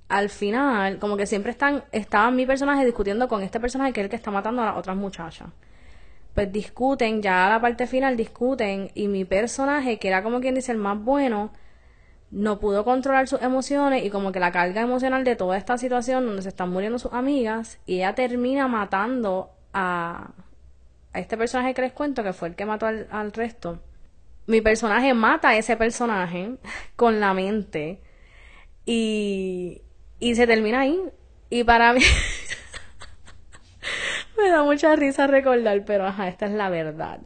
al 0.08 0.30
final, 0.30 0.99
como 0.99 1.16
que 1.16 1.26
siempre 1.26 1.50
están, 1.50 1.85
estaban 1.92 2.37
mi 2.37 2.46
personaje 2.46 2.85
discutiendo 2.85 3.28
con 3.28 3.42
este 3.42 3.61
personaje 3.61 3.92
que 3.92 4.00
es 4.00 4.04
el 4.04 4.11
que 4.11 4.16
está 4.16 4.30
matando 4.30 4.62
a 4.62 4.66
las 4.66 4.76
otras 4.76 4.96
muchachas. 4.96 5.49
Pues 6.35 6.52
discuten, 6.52 7.23
ya 7.23 7.46
a 7.46 7.50
la 7.50 7.61
parte 7.61 7.87
final 7.87 8.16
discuten 8.16 8.90
y 8.94 9.08
mi 9.08 9.25
personaje, 9.25 9.99
que 9.99 10.08
era 10.08 10.23
como 10.23 10.40
quien 10.40 10.54
dice 10.54 10.73
el 10.73 10.78
más 10.78 11.02
bueno, 11.02 11.50
no 12.30 12.58
pudo 12.61 12.85
controlar 12.85 13.28
sus 13.28 13.40
emociones 13.42 14.04
y 14.04 14.11
como 14.11 14.32
que 14.32 14.40
la 14.40 14.52
carga 14.52 14.82
emocional 14.82 15.25
de 15.25 15.37
toda 15.37 15.56
esta 15.56 15.78
situación 15.78 16.26
donde 16.26 16.42
se 16.42 16.49
están 16.49 16.70
muriendo 16.70 16.99
sus 16.99 17.12
amigas 17.12 17.78
y 17.87 17.96
ella 17.96 18.14
termina 18.14 18.68
matando 18.68 19.50
a, 19.73 20.32
a 21.12 21.20
este 21.20 21.37
personaje 21.37 21.75
que 21.75 21.82
les 21.82 21.92
cuento 21.92 22.23
que 22.23 22.32
fue 22.32 22.49
el 22.49 22.54
que 22.56 22.66
mató 22.66 22.87
al, 22.87 23.08
al 23.11 23.32
resto. 23.32 23.80
Mi 24.46 24.60
personaje 24.60 25.14
mata 25.14 25.50
a 25.50 25.56
ese 25.56 25.76
personaje 25.76 26.56
con 26.96 27.20
la 27.20 27.34
mente 27.34 28.00
y, 28.84 29.82
y 30.20 30.34
se 30.34 30.46
termina 30.46 30.80
ahí. 30.80 31.00
Y 31.50 31.64
para 31.64 31.92
mí 31.92 32.00
me 34.38 34.50
da 34.50 34.62
mucha 34.62 34.94
risa 34.96 35.26
recordar, 35.26 35.84
pero 35.84 36.06
ajá, 36.06 36.28
esta 36.28 36.46
es 36.46 36.52
la 36.52 36.70
verdad. 36.70 37.20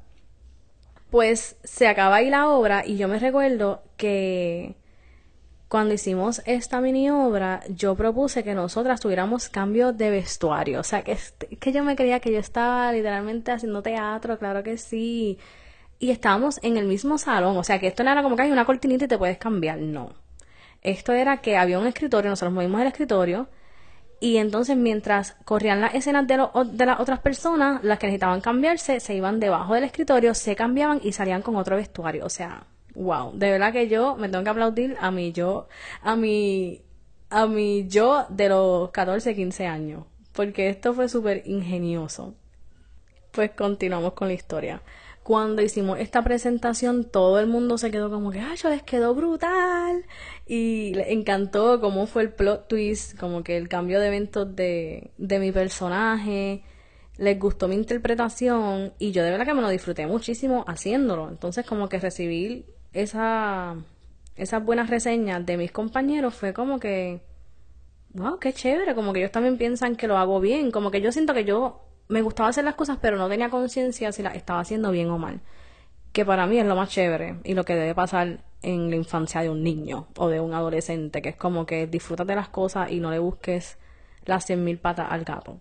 Pues 1.11 1.57
se 1.65 1.89
acaba 1.89 2.17
ahí 2.17 2.31
la 2.31 2.49
obra 2.49 2.85
y 2.87 2.97
yo 2.97 3.09
me 3.09 3.19
recuerdo 3.19 3.83
que 3.97 4.77
cuando 5.71 5.95
hicimos 5.95 6.43
esta 6.47 6.81
mini 6.81 7.11
obra, 7.11 7.63
yo 7.69 7.95
propuse 7.95 8.43
que 8.43 8.55
nosotras 8.55 8.99
tuviéramos 8.99 9.49
cambio 9.49 9.93
de 9.93 10.11
vestuario. 10.11 10.81
O 10.81 10.83
sea, 10.83 11.03
que, 11.03 11.17
que 11.61 11.71
yo 11.71 11.85
me 11.85 11.95
creía 11.95 12.19
que 12.19 12.33
yo 12.33 12.41
estaba 12.41 12.93
literalmente 12.93 13.53
haciendo 13.53 13.81
teatro, 13.81 14.37
claro 14.37 14.65
que 14.65 14.77
sí. 14.79 15.39
Y 16.01 16.11
estábamos 16.11 16.59
en 16.63 16.77
el 16.77 16.87
mismo 16.87 17.19
salón. 17.19 17.57
O 17.57 17.63
sea, 17.63 17.79
que 17.79 17.87
esto 17.87 18.03
no 18.03 18.11
era 18.11 18.25
como 18.25 18.35
que 18.35 18.43
hay 18.43 18.51
una 18.51 18.65
cortinita 18.65 19.05
y 19.05 19.09
te 19.09 19.19
puedes 19.19 19.39
cambiar. 19.39 19.79
No. 19.79 20.15
Esto 20.83 21.13
era 21.13 21.37
que 21.43 21.57
había 21.57 21.79
un 21.79 21.87
escritorio, 21.87 22.31
nosotros 22.31 22.53
movimos 22.53 22.81
el 22.81 22.89
escritorio. 22.89 23.49
Y 24.19 24.39
entonces 24.39 24.77
mientras 24.77 25.37
corrían 25.45 25.81
las 25.81 25.95
escenas 25.95 26.27
de, 26.27 26.43
de 26.73 26.87
las 26.87 27.01
otras 27.01 27.21
personas, 27.21 27.85
las 27.85 27.99
que 27.99 28.07
necesitaban 28.07 28.41
cambiarse, 28.41 28.99
se 28.99 29.15
iban 29.15 29.41
debajo 29.41 29.75
del 29.75 29.85
escritorio, 29.85 30.35
se 30.35 30.57
cambiaban 30.57 31.01
y 31.03 31.13
salían 31.13 31.43
con 31.43 31.57
otro 31.57 31.77
vestuario. 31.77 32.27
O 32.27 32.29
sea, 32.29 32.67
wow, 32.95 33.33
de 33.35 33.51
verdad 33.51 33.73
que 33.73 33.89
yo 33.89 34.17
me 34.17 34.29
tengo 34.29 34.45
que 34.45 34.51
aplaudir 34.51 34.97
a 35.01 35.11
mi 35.11 35.33
yo, 35.33 35.69
a 36.03 36.17
mi, 36.17 36.83
a 37.31 37.47
mi 37.47 37.89
yo 37.89 38.27
de 38.29 38.49
los 38.49 38.91
14, 38.91 39.35
15 39.35 39.67
años, 39.67 40.05
porque 40.33 40.69
esto 40.69 40.93
fue 40.93 41.09
súper 41.09 41.43
ingenioso. 41.47 42.35
Pues 43.33 43.53
continuamos 43.53 44.15
con 44.15 44.29
la 44.29 44.35
historia. 44.35 44.83
Cuando 45.31 45.63
hicimos 45.63 46.01
esta 46.01 46.25
presentación, 46.25 47.05
todo 47.05 47.39
el 47.39 47.47
mundo 47.47 47.79
se 47.79 47.93
quedó 47.93 48.11
como 48.11 48.33
que, 48.33 48.41
ay, 48.41 48.57
yo 48.57 48.69
les 48.69 48.83
quedó 48.83 49.15
brutal. 49.15 50.05
Y 50.45 50.93
les 50.95 51.07
encantó 51.07 51.81
cómo 51.81 52.09
fue 52.09 52.23
el 52.23 52.33
plot 52.33 52.67
twist, 52.67 53.17
como 53.17 53.45
que 53.45 53.57
el 53.57 53.69
cambio 53.69 54.01
de 54.01 54.09
eventos 54.09 54.57
de, 54.57 55.13
de 55.19 55.39
mi 55.39 55.53
personaje 55.53 56.65
les 57.17 57.39
gustó 57.39 57.69
mi 57.69 57.77
interpretación 57.77 58.93
y 58.99 59.13
yo 59.13 59.23
de 59.23 59.31
verdad 59.31 59.47
que 59.47 59.55
me 59.55 59.63
lo 59.63 59.69
disfruté 59.69 60.05
muchísimo 60.09 60.65
haciéndolo. 60.67 61.29
Entonces 61.29 61.65
como 61.65 61.89
que 61.89 62.01
recibí 62.01 62.67
esa, 62.93 63.77
esas 64.35 64.65
buenas 64.65 64.91
reseñas 64.91 65.47
de 65.47 65.57
mis 65.57 65.71
compañeros 65.71 66.35
fue 66.35 66.53
como 66.53 66.81
que, 66.81 67.23
wow, 68.15 68.41
qué 68.41 68.53
chévere, 68.53 68.97
como 68.97 69.13
que 69.13 69.21
ellos 69.21 69.31
también 69.31 69.59
piensan 69.59 69.95
que 69.95 70.09
lo 70.09 70.19
hago 70.19 70.41
bien, 70.41 70.73
como 70.73 70.91
que 70.91 71.01
yo 71.01 71.13
siento 71.13 71.35
que 71.35 71.45
yo 71.45 71.87
me 72.11 72.23
gustaba 72.23 72.49
hacer 72.51 72.65
las 72.65 72.75
cosas, 72.75 72.99
pero 73.01 73.17
no 73.17 73.29
tenía 73.29 73.49
conciencia 73.49 74.13
si 74.13 74.23
las 74.23 74.35
estaba 74.35 74.61
haciendo 74.61 74.91
bien 74.91 75.09
o 75.11 75.19
mal, 75.19 75.41
que 76.13 76.25
para 76.25 76.47
mí 76.47 76.59
es 76.59 76.67
lo 76.67 76.77
más 76.77 76.91
chévere 76.91 77.37
y 77.45 77.55
lo 77.55 77.65
que 77.65 77.77
debe 77.77 77.95
pasar 77.95 78.41
en 78.63 78.91
la 78.91 78.97
infancia 78.97 79.41
de 79.41 79.49
un 79.49 79.63
niño 79.63 80.09
o 80.17 80.29
de 80.29 80.41
un 80.41 80.53
adolescente, 80.53 81.23
que 81.23 81.31
es 81.31 81.37
como 81.37 81.67
que 81.67 81.87
disfrútate 81.87 82.35
las 82.35 82.49
cosas 82.49 82.91
y 82.91 83.01
no 83.01 83.11
le 83.11 83.19
busques 83.21 83.79
las 84.25 84.45
cien 84.45 84.65
mil 84.65 84.79
patas 84.79 85.07
al 85.11 85.25
gato. 85.25 85.59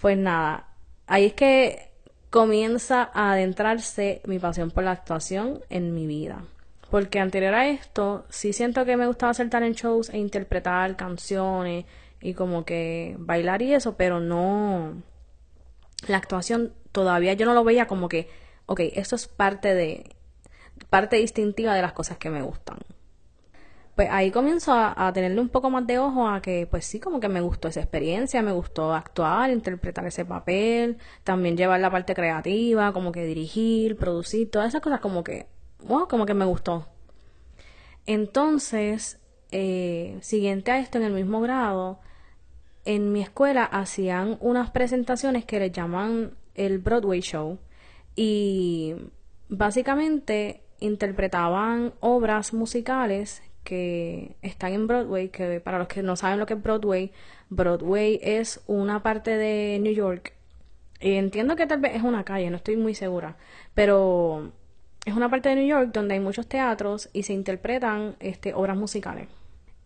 Pues 0.00 0.18
nada, 0.18 0.68
ahí 1.06 1.26
es 1.26 1.32
que 1.34 1.90
comienza 2.30 3.10
a 3.14 3.32
adentrarse 3.32 4.20
mi 4.26 4.38
pasión 4.38 4.70
por 4.70 4.84
la 4.84 4.90
actuación 4.92 5.60
en 5.70 5.94
mi 5.94 6.06
vida. 6.06 6.44
Porque 6.90 7.20
anterior 7.20 7.54
a 7.54 7.68
esto, 7.68 8.24
sí 8.28 8.52
siento 8.52 8.84
que 8.84 8.96
me 8.96 9.06
gustaba 9.06 9.30
hacer 9.30 9.50
talent 9.50 9.76
shows 9.76 10.08
e 10.10 10.18
interpretar 10.18 10.96
canciones 10.96 11.84
y 12.20 12.34
como 12.34 12.64
que 12.64 13.14
bailar 13.18 13.62
y 13.62 13.74
eso, 13.74 13.96
pero 13.96 14.20
no. 14.20 15.02
La 16.06 16.18
actuación 16.18 16.74
todavía 16.92 17.32
yo 17.34 17.46
no 17.46 17.54
lo 17.54 17.64
veía 17.64 17.86
como 17.86 18.08
que, 18.08 18.28
ok, 18.66 18.80
esto 18.94 19.16
es 19.16 19.26
parte 19.28 19.74
de. 19.74 20.16
parte 20.90 21.16
distintiva 21.16 21.74
de 21.74 21.82
las 21.82 21.92
cosas 21.92 22.18
que 22.18 22.30
me 22.30 22.42
gustan 22.42 22.78
pues 23.98 24.10
ahí 24.12 24.30
comienzo 24.30 24.72
a, 24.74 25.12
tenerle 25.12 25.40
un 25.40 25.48
poco 25.48 25.70
más 25.70 25.84
de 25.84 25.98
ojo 25.98 26.28
a 26.28 26.40
que, 26.40 26.68
pues 26.70 26.84
sí, 26.84 27.00
como 27.00 27.18
que 27.18 27.28
me 27.28 27.40
gustó 27.40 27.66
esa 27.66 27.80
experiencia, 27.80 28.40
me 28.42 28.52
gustó 28.52 28.94
actuar, 28.94 29.50
interpretar 29.50 30.06
ese 30.06 30.24
papel, 30.24 30.98
también 31.24 31.56
llevar 31.56 31.80
la 31.80 31.90
parte 31.90 32.14
creativa, 32.14 32.92
como 32.92 33.10
que 33.10 33.24
dirigir, 33.24 33.96
producir, 33.96 34.52
todas 34.52 34.68
esas 34.68 34.82
cosas 34.82 35.00
como 35.00 35.24
que, 35.24 35.48
wow, 35.82 36.06
como 36.06 36.26
que 36.26 36.34
me 36.34 36.44
gustó. 36.44 36.86
Entonces, 38.06 39.18
eh, 39.50 40.16
siguiente 40.20 40.70
a 40.70 40.78
esto, 40.78 40.98
en 40.98 41.04
el 41.04 41.12
mismo 41.12 41.40
grado, 41.40 41.98
en 42.88 43.12
mi 43.12 43.20
escuela 43.20 43.64
hacían 43.64 44.38
unas 44.40 44.70
presentaciones 44.70 45.44
que 45.44 45.60
le 45.60 45.70
llaman 45.70 46.30
el 46.54 46.78
Broadway 46.78 47.20
Show 47.20 47.58
y 48.16 48.94
básicamente 49.50 50.62
interpretaban 50.80 51.92
obras 52.00 52.54
musicales 52.54 53.42
que 53.62 54.36
están 54.40 54.72
en 54.72 54.86
Broadway, 54.86 55.28
que 55.28 55.60
para 55.60 55.76
los 55.76 55.86
que 55.86 56.02
no 56.02 56.16
saben 56.16 56.38
lo 56.38 56.46
que 56.46 56.54
es 56.54 56.62
Broadway, 56.62 57.12
Broadway 57.50 58.20
es 58.22 58.62
una 58.66 59.02
parte 59.02 59.36
de 59.36 59.78
New 59.80 59.92
York. 59.92 60.32
Y 60.98 61.12
entiendo 61.12 61.56
que 61.56 61.66
tal 61.66 61.80
vez 61.80 61.94
es 61.94 62.02
una 62.02 62.24
calle, 62.24 62.48
no 62.48 62.56
estoy 62.56 62.78
muy 62.78 62.94
segura, 62.94 63.36
pero 63.74 64.50
es 65.04 65.14
una 65.14 65.28
parte 65.28 65.50
de 65.50 65.56
New 65.56 65.66
York 65.66 65.90
donde 65.92 66.14
hay 66.14 66.20
muchos 66.20 66.46
teatros 66.46 67.10
y 67.12 67.24
se 67.24 67.34
interpretan 67.34 68.16
este, 68.18 68.54
obras 68.54 68.78
musicales. 68.78 69.28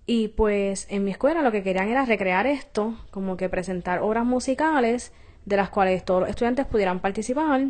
Y 0.06 0.28
pues 0.28 0.86
en 0.90 1.04
mi 1.04 1.12
escuela 1.12 1.42
lo 1.42 1.52
que 1.52 1.62
querían 1.62 1.88
era 1.88 2.04
recrear 2.04 2.46
esto, 2.46 2.96
como 3.10 3.36
que 3.36 3.48
presentar 3.48 4.00
obras 4.00 4.24
musicales 4.24 5.12
de 5.44 5.56
las 5.56 5.70
cuales 5.70 6.04
todos 6.04 6.20
los 6.22 6.30
estudiantes 6.30 6.66
pudieran 6.66 7.00
participar, 7.00 7.68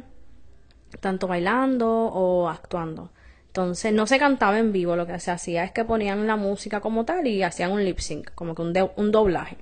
tanto 1.01 1.27
bailando 1.29 1.89
o 1.89 2.49
actuando. 2.49 3.11
Entonces 3.49 3.93
no 3.93 4.07
se 4.07 4.19
cantaba 4.19 4.59
en 4.59 4.73
vivo, 4.73 4.97
lo 4.97 5.07
que 5.07 5.19
se 5.21 5.31
hacía 5.31 5.65
es 5.65 5.73
que 5.73 5.85
ponían 5.85 6.27
la 6.27 6.37
música 6.37 6.81
como 6.81 7.05
tal 7.05 7.27
y 7.27 7.43
hacían 7.43 7.73
un 7.73 7.85
lip 7.85 7.99
sync, 7.99 8.31
como 8.35 8.55
que 8.55 8.63
un, 8.63 8.73
un 8.97 9.13
doblaje. 9.13 9.59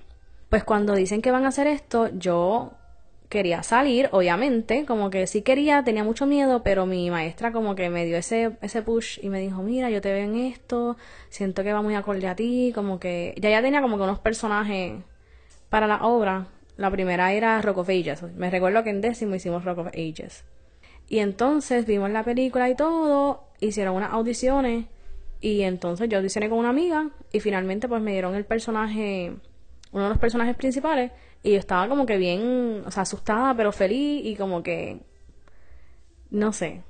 Pues 0.48 0.62
cuando 0.62 0.94
dicen 0.94 1.22
que 1.22 1.32
van 1.32 1.44
a 1.44 1.48
hacer 1.48 1.66
esto, 1.66 2.08
yo 2.16 2.72
quería 3.30 3.62
salir, 3.62 4.08
obviamente, 4.10 4.84
como 4.84 5.08
que 5.08 5.26
sí 5.28 5.42
quería, 5.42 5.84
tenía 5.84 6.02
mucho 6.02 6.26
miedo, 6.26 6.62
pero 6.64 6.84
mi 6.84 7.10
maestra 7.10 7.52
como 7.52 7.76
que 7.76 7.88
me 7.88 8.04
dio 8.04 8.16
ese, 8.16 8.56
ese 8.60 8.82
push 8.82 9.20
y 9.22 9.28
me 9.30 9.40
dijo, 9.40 9.62
mira, 9.62 9.88
yo 9.88 10.00
te 10.00 10.12
veo 10.12 10.24
en 10.24 10.34
esto, 10.34 10.96
siento 11.28 11.62
que 11.62 11.72
va 11.72 11.80
muy 11.80 11.94
acorde 11.94 12.26
a 12.26 12.34
ti, 12.34 12.72
como 12.74 12.98
que 12.98 13.34
ya 13.40 13.48
ya 13.48 13.62
tenía 13.62 13.80
como 13.80 13.96
que 13.96 14.02
unos 14.02 14.18
personajes 14.18 14.94
para 15.70 15.86
la 15.86 16.04
obra. 16.04 16.48
La 16.76 16.90
primera 16.90 17.32
era 17.32 17.62
Rock 17.62 17.78
of 17.78 17.88
Ages, 17.88 18.22
me 18.34 18.50
recuerdo 18.50 18.82
que 18.82 18.90
en 18.90 19.00
décimo 19.00 19.36
hicimos 19.36 19.64
Rock 19.64 19.78
of 19.78 19.86
Ages. 19.88 20.44
Y 21.08 21.20
entonces 21.20 21.86
vimos 21.86 22.10
la 22.10 22.24
película 22.24 22.68
y 22.68 22.74
todo, 22.74 23.44
hicieron 23.60 23.94
unas 23.94 24.12
audiciones 24.12 24.86
y 25.40 25.62
entonces 25.62 26.08
yo 26.08 26.18
audicioné 26.18 26.48
con 26.48 26.58
una 26.58 26.70
amiga 26.70 27.10
y 27.32 27.38
finalmente 27.38 27.86
pues 27.86 28.02
me 28.02 28.10
dieron 28.10 28.34
el 28.34 28.44
personaje, 28.44 29.34
uno 29.92 30.02
de 30.02 30.08
los 30.08 30.18
personajes 30.18 30.56
principales 30.56 31.12
y 31.42 31.52
yo 31.52 31.58
estaba 31.58 31.88
como 31.88 32.06
que 32.06 32.16
bien, 32.18 32.82
o 32.86 32.90
sea, 32.90 33.02
asustada 33.02 33.54
pero 33.56 33.72
feliz 33.72 34.24
y 34.24 34.36
como 34.36 34.62
que, 34.62 35.00
no 36.30 36.52
sé, 36.52 36.82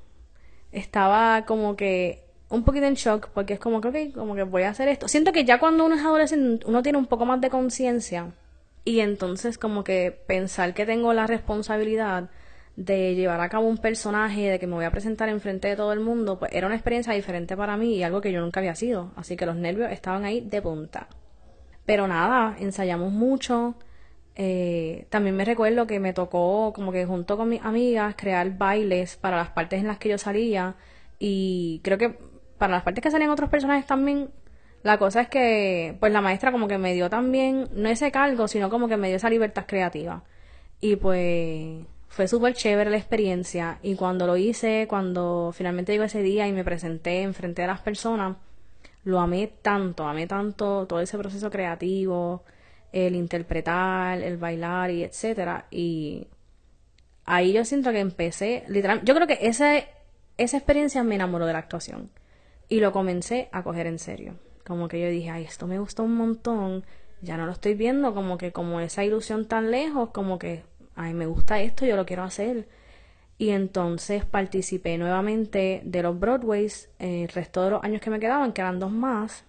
estaba 0.71 1.45
como 1.45 1.75
que 1.75 2.23
un 2.49 2.63
poquito 2.63 2.85
en 2.85 2.95
shock 2.95 3.29
porque 3.29 3.53
es 3.53 3.59
como 3.59 3.81
que, 3.81 4.11
como 4.11 4.35
que 4.35 4.43
voy 4.43 4.63
a 4.63 4.69
hacer 4.69 4.87
esto. 4.89 5.07
Siento 5.07 5.31
que 5.31 5.45
ya 5.45 5.59
cuando 5.59 5.85
uno 5.85 5.95
es 5.95 6.01
adolescente 6.01 6.65
uno 6.67 6.83
tiene 6.83 6.97
un 6.97 7.07
poco 7.07 7.25
más 7.25 7.39
de 7.41 7.49
conciencia 7.49 8.33
y 8.83 8.99
entonces 8.99 9.57
como 9.57 9.83
que 9.83 10.11
pensar 10.27 10.73
que 10.73 10.85
tengo 10.85 11.13
la 11.13 11.27
responsabilidad 11.27 12.29
de 12.75 13.15
llevar 13.15 13.41
a 13.41 13.49
cabo 13.49 13.67
un 13.67 13.77
personaje, 13.77 14.49
de 14.49 14.59
que 14.59 14.67
me 14.67 14.75
voy 14.75 14.85
a 14.85 14.91
presentar 14.91 15.29
enfrente 15.29 15.67
de 15.67 15.75
todo 15.75 15.93
el 15.93 15.99
mundo, 15.99 16.39
pues 16.39 16.51
era 16.53 16.67
una 16.67 16.75
experiencia 16.75 17.13
diferente 17.13 17.55
para 17.57 17.77
mí 17.77 17.95
y 17.95 18.03
algo 18.03 18.21
que 18.21 18.31
yo 18.31 18.41
nunca 18.41 18.59
había 18.59 18.75
sido. 18.75 19.11
Así 19.15 19.35
que 19.35 19.45
los 19.45 19.55
nervios 19.55 19.91
estaban 19.91 20.25
ahí 20.25 20.41
de 20.41 20.61
punta. 20.61 21.07
Pero 21.85 22.07
nada, 22.07 22.55
ensayamos 22.59 23.11
mucho. 23.11 23.75
Eh, 24.43 25.05
también 25.09 25.35
me 25.35 25.45
recuerdo 25.45 25.85
que 25.85 25.99
me 25.99 26.13
tocó, 26.13 26.73
como 26.73 26.91
que 26.91 27.05
junto 27.05 27.37
con 27.37 27.47
mis 27.47 27.61
amigas, 27.61 28.15
crear 28.17 28.57
bailes 28.57 29.15
para 29.15 29.37
las 29.37 29.49
partes 29.49 29.79
en 29.79 29.85
las 29.87 29.99
que 29.99 30.09
yo 30.09 30.17
salía. 30.17 30.75
Y 31.19 31.79
creo 31.83 31.99
que 31.99 32.17
para 32.57 32.73
las 32.73 32.81
partes 32.81 33.03
que 33.03 33.11
salían 33.11 33.29
otros 33.29 33.51
personajes 33.51 33.85
también, 33.85 34.31
la 34.81 34.97
cosa 34.97 35.21
es 35.21 35.29
que, 35.29 35.95
pues 35.99 36.11
la 36.11 36.21
maestra 36.21 36.51
como 36.51 36.67
que 36.67 36.79
me 36.79 36.95
dio 36.95 37.07
también, 37.07 37.69
no 37.73 37.87
ese 37.89 38.11
cargo, 38.11 38.47
sino 38.47 38.71
como 38.71 38.87
que 38.87 38.97
me 38.97 39.09
dio 39.09 39.17
esa 39.17 39.29
libertad 39.29 39.65
creativa. 39.67 40.23
Y 40.79 40.95
pues 40.95 41.85
fue 42.07 42.27
súper 42.27 42.55
chévere 42.55 42.89
la 42.89 42.97
experiencia 42.97 43.77
y 43.83 43.95
cuando 43.95 44.25
lo 44.25 44.37
hice, 44.37 44.87
cuando 44.89 45.51
finalmente 45.53 45.91
llegó 45.91 46.05
ese 46.05 46.23
día 46.23 46.47
y 46.47 46.51
me 46.51 46.63
presenté 46.63 47.21
enfrente 47.21 47.61
de 47.61 47.67
las 47.67 47.81
personas, 47.81 48.37
lo 49.03 49.19
amé 49.19 49.53
tanto, 49.61 50.05
amé 50.07 50.25
tanto 50.27 50.87
todo 50.87 50.99
ese 50.99 51.17
proceso 51.19 51.51
creativo, 51.51 52.43
el 52.91 53.15
interpretar, 53.15 54.21
el 54.21 54.37
bailar 54.37 54.91
y 54.91 55.03
etcétera 55.03 55.67
y 55.71 56.27
ahí 57.25 57.53
yo 57.53 57.63
siento 57.65 57.91
que 57.91 57.99
empecé, 57.99 58.63
literalmente, 58.67 59.07
yo 59.07 59.15
creo 59.15 59.27
que 59.27 59.39
ese, 59.41 59.87
esa 60.37 60.57
experiencia 60.57 61.03
me 61.03 61.15
enamoró 61.15 61.45
de 61.45 61.53
la 61.53 61.59
actuación 61.59 62.09
y 62.67 62.79
lo 62.79 62.91
comencé 62.91 63.49
a 63.51 63.63
coger 63.63 63.87
en 63.87 63.99
serio. 63.99 64.35
Como 64.65 64.87
que 64.87 65.01
yo 65.01 65.09
dije, 65.09 65.29
ay, 65.29 65.43
esto 65.43 65.67
me 65.67 65.79
gustó 65.79 66.03
un 66.03 66.15
montón, 66.15 66.85
ya 67.21 67.37
no 67.37 67.45
lo 67.45 67.51
estoy 67.51 67.75
viendo 67.75 68.13
como 68.13 68.37
que 68.37 68.51
como 68.51 68.79
esa 68.79 69.03
ilusión 69.03 69.47
tan 69.47 69.71
lejos, 69.71 70.09
como 70.11 70.39
que 70.39 70.63
ay, 70.95 71.13
me 71.13 71.25
gusta 71.25 71.59
esto, 71.61 71.85
yo 71.85 71.95
lo 71.95 72.05
quiero 72.05 72.23
hacer. 72.23 72.67
Y 73.37 73.49
entonces 73.49 74.23
participé 74.23 74.97
nuevamente 74.97 75.81
de 75.83 76.03
los 76.03 76.19
Broadways 76.19 76.89
el 76.99 77.27
resto 77.29 77.63
de 77.63 77.71
los 77.71 77.83
años 77.83 78.01
que 78.01 78.11
me 78.11 78.19
quedaban, 78.19 78.53
que 78.53 78.61
eran 78.61 78.79
dos 78.79 78.91
más. 78.91 79.45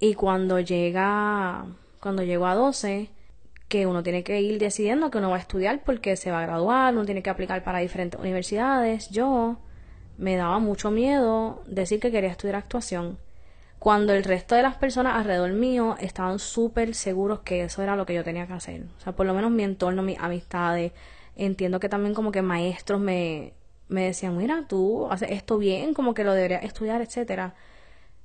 Y 0.00 0.14
cuando 0.14 0.58
llega, 0.60 1.66
cuando 2.00 2.22
llego 2.22 2.46
a 2.46 2.54
12, 2.54 3.10
que 3.68 3.86
uno 3.86 4.02
tiene 4.02 4.24
que 4.24 4.40
ir 4.40 4.58
decidiendo 4.58 5.10
que 5.10 5.18
uno 5.18 5.30
va 5.30 5.36
a 5.36 5.40
estudiar 5.40 5.82
porque 5.84 6.16
se 6.16 6.30
va 6.30 6.40
a 6.40 6.46
graduar, 6.46 6.94
uno 6.94 7.04
tiene 7.04 7.22
que 7.22 7.30
aplicar 7.30 7.62
para 7.64 7.80
diferentes 7.80 8.18
universidades. 8.18 9.10
Yo 9.10 9.58
me 10.16 10.36
daba 10.36 10.58
mucho 10.58 10.90
miedo 10.90 11.62
decir 11.66 12.00
que 12.00 12.10
quería 12.10 12.30
estudiar 12.30 12.56
actuación 12.56 13.18
cuando 13.78 14.12
el 14.12 14.24
resto 14.24 14.54
de 14.54 14.62
las 14.62 14.76
personas 14.76 15.16
alrededor 15.16 15.52
mío 15.52 15.96
estaban 16.00 16.38
súper 16.38 16.94
seguros 16.94 17.40
que 17.40 17.62
eso 17.62 17.82
era 17.82 17.96
lo 17.96 18.06
que 18.06 18.14
yo 18.14 18.24
tenía 18.24 18.46
que 18.46 18.52
hacer. 18.54 18.82
O 18.98 19.00
sea, 19.00 19.12
por 19.12 19.26
lo 19.26 19.34
menos 19.34 19.50
mi 19.50 19.62
entorno, 19.62 20.02
mis 20.02 20.18
amistades, 20.18 20.92
entiendo 21.36 21.78
que 21.78 21.88
también 21.88 22.14
como 22.14 22.32
que 22.32 22.42
maestros 22.42 23.00
me, 23.00 23.52
me 23.88 24.04
decían, 24.04 24.36
mira, 24.36 24.64
tú 24.68 25.06
haces 25.10 25.30
esto 25.30 25.58
bien, 25.58 25.94
como 25.94 26.14
que 26.14 26.24
lo 26.24 26.34
deberías 26.34 26.64
estudiar, 26.64 27.00
etcétera. 27.02 27.54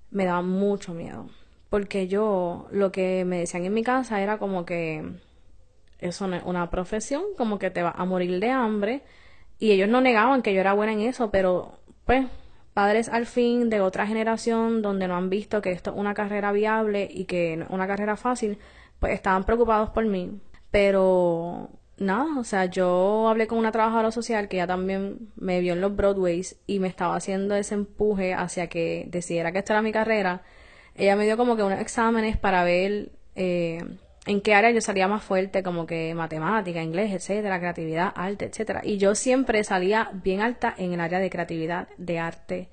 Me 0.09 0.25
daba 0.25 0.41
mucho 0.41 0.93
miedo. 0.93 1.27
Porque 1.73 2.07
yo, 2.07 2.67
lo 2.69 2.91
que 2.91 3.25
me 3.25 3.39
decían 3.39 3.65
en 3.65 3.73
mi 3.73 3.81
casa 3.81 4.21
era 4.21 4.37
como 4.37 4.63
que 4.63 5.03
eso 5.97 6.27
no 6.27 6.35
es 6.35 6.43
una 6.43 6.69
profesión, 6.69 7.23
como 7.35 7.57
que 7.57 7.71
te 7.71 7.81
vas 7.81 7.95
a 7.97 8.05
morir 8.05 8.39
de 8.39 8.51
hambre. 8.51 9.01
Y 9.57 9.71
ellos 9.71 9.89
no 9.89 9.99
negaban 9.99 10.43
que 10.43 10.53
yo 10.53 10.59
era 10.59 10.73
buena 10.73 10.93
en 10.93 10.99
eso, 10.99 11.31
pero 11.31 11.79
pues 12.05 12.27
padres 12.75 13.09
al 13.09 13.25
fin 13.25 13.71
de 13.71 13.81
otra 13.81 14.05
generación 14.05 14.83
donde 14.83 15.07
no 15.07 15.15
han 15.15 15.31
visto 15.31 15.63
que 15.63 15.71
esto 15.71 15.89
es 15.89 15.97
una 15.97 16.13
carrera 16.13 16.51
viable 16.51 17.09
y 17.11 17.25
que 17.25 17.65
una 17.69 17.87
carrera 17.87 18.17
fácil, 18.17 18.59
pues 18.99 19.13
estaban 19.15 19.43
preocupados 19.43 19.89
por 19.89 20.05
mí. 20.05 20.39
Pero 20.69 21.71
nada, 21.97 22.37
o 22.37 22.43
sea, 22.43 22.65
yo 22.65 23.27
hablé 23.29 23.47
con 23.47 23.57
una 23.57 23.71
trabajadora 23.71 24.11
social 24.11 24.47
que 24.47 24.57
ya 24.57 24.67
también 24.67 25.31
me 25.37 25.59
vio 25.59 25.73
en 25.73 25.81
los 25.81 25.95
Broadways 25.95 26.55
y 26.67 26.77
me 26.79 26.87
estaba 26.87 27.15
haciendo 27.15 27.55
ese 27.55 27.73
empuje 27.73 28.35
hacia 28.35 28.67
que 28.67 29.07
decidiera 29.09 29.51
que 29.51 29.57
esta 29.57 29.73
era 29.73 29.81
mi 29.81 29.91
carrera. 29.91 30.43
Ella 30.95 31.15
me 31.15 31.25
dio 31.25 31.37
como 31.37 31.55
que 31.55 31.63
unos 31.63 31.79
exámenes 31.79 32.37
para 32.37 32.63
ver 32.63 33.11
eh, 33.35 33.83
en 34.25 34.41
qué 34.41 34.53
área 34.53 34.71
yo 34.71 34.81
salía 34.81 35.07
más 35.07 35.23
fuerte, 35.23 35.63
como 35.63 35.85
que 35.85 36.13
matemática, 36.13 36.81
inglés, 36.81 37.11
etcétera, 37.13 37.59
creatividad, 37.59 38.13
arte, 38.15 38.45
etcétera. 38.45 38.81
Y 38.83 38.97
yo 38.97 39.15
siempre 39.15 39.63
salía 39.63 40.11
bien 40.13 40.41
alta 40.41 40.73
en 40.77 40.93
el 40.93 40.99
área 41.01 41.19
de 41.19 41.29
creatividad, 41.29 41.87
de 41.97 42.19
arte 42.19 42.69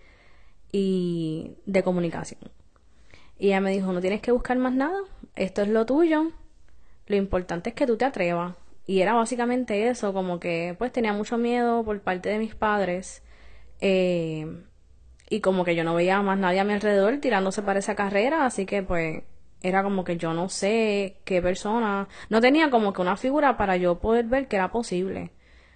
y 0.71 1.57
de 1.67 1.83
comunicación. 1.83 2.41
Y 3.39 3.49
ella 3.49 3.61
me 3.61 3.73
dijo, 3.73 3.93
no 3.93 4.01
tienes 4.01 4.21
que 4.21 4.33
buscar 4.33 4.59
más 4.59 4.75
nada, 4.75 4.99
esto 5.35 5.63
es 5.63 5.69
lo 5.69 5.87
tuyo, 5.87 6.31
lo 7.07 7.17
importante 7.17 7.71
es 7.71 7.75
que 7.75 7.87
tú 7.87 7.97
te 7.97 8.05
atrevas. 8.05 8.55
Y 8.87 9.01
era 9.01 9.15
básicamente 9.15 9.89
eso, 9.89 10.13
como 10.13 10.41
que 10.41 10.75
pues 10.79 10.93
tenía 10.93 11.13
mucho 11.13 11.39
miedo 11.39 11.85
por 11.85 12.01
parte 12.01 12.29
de 12.29 12.39
mis 12.39 12.55
padres. 12.55 13.23
Eh, 13.81 14.65
y 15.31 15.41
como 15.41 15.65
que 15.65 15.77
yo 15.77 15.85
no 15.85 15.95
veía 15.95 16.21
más 16.23 16.39
nadie 16.39 16.61
a 16.61 16.65
mi 16.65 16.75
alrededor 16.75 17.19
tirándose 17.19 17.63
para 17.63 17.79
esa 17.79 17.95
carrera, 17.95 18.45
así 18.45 18.67
que 18.67 18.83
pues 18.83 19.23
era 19.63 19.83
como 19.83 20.05
que 20.05 20.17
yo 20.17 20.35
no 20.35 20.49
sé 20.49 21.21
qué 21.25 21.41
persona, 21.41 22.09
no 22.29 22.41
tenía 22.41 22.69
como 22.71 22.93
que 22.93 23.01
una 23.01 23.17
figura 23.17 23.57
para 23.57 23.77
yo 23.77 24.01
poder 24.01 24.27
ver 24.27 24.49
que 24.49 24.57
era 24.57 24.73
posible. 24.73 25.31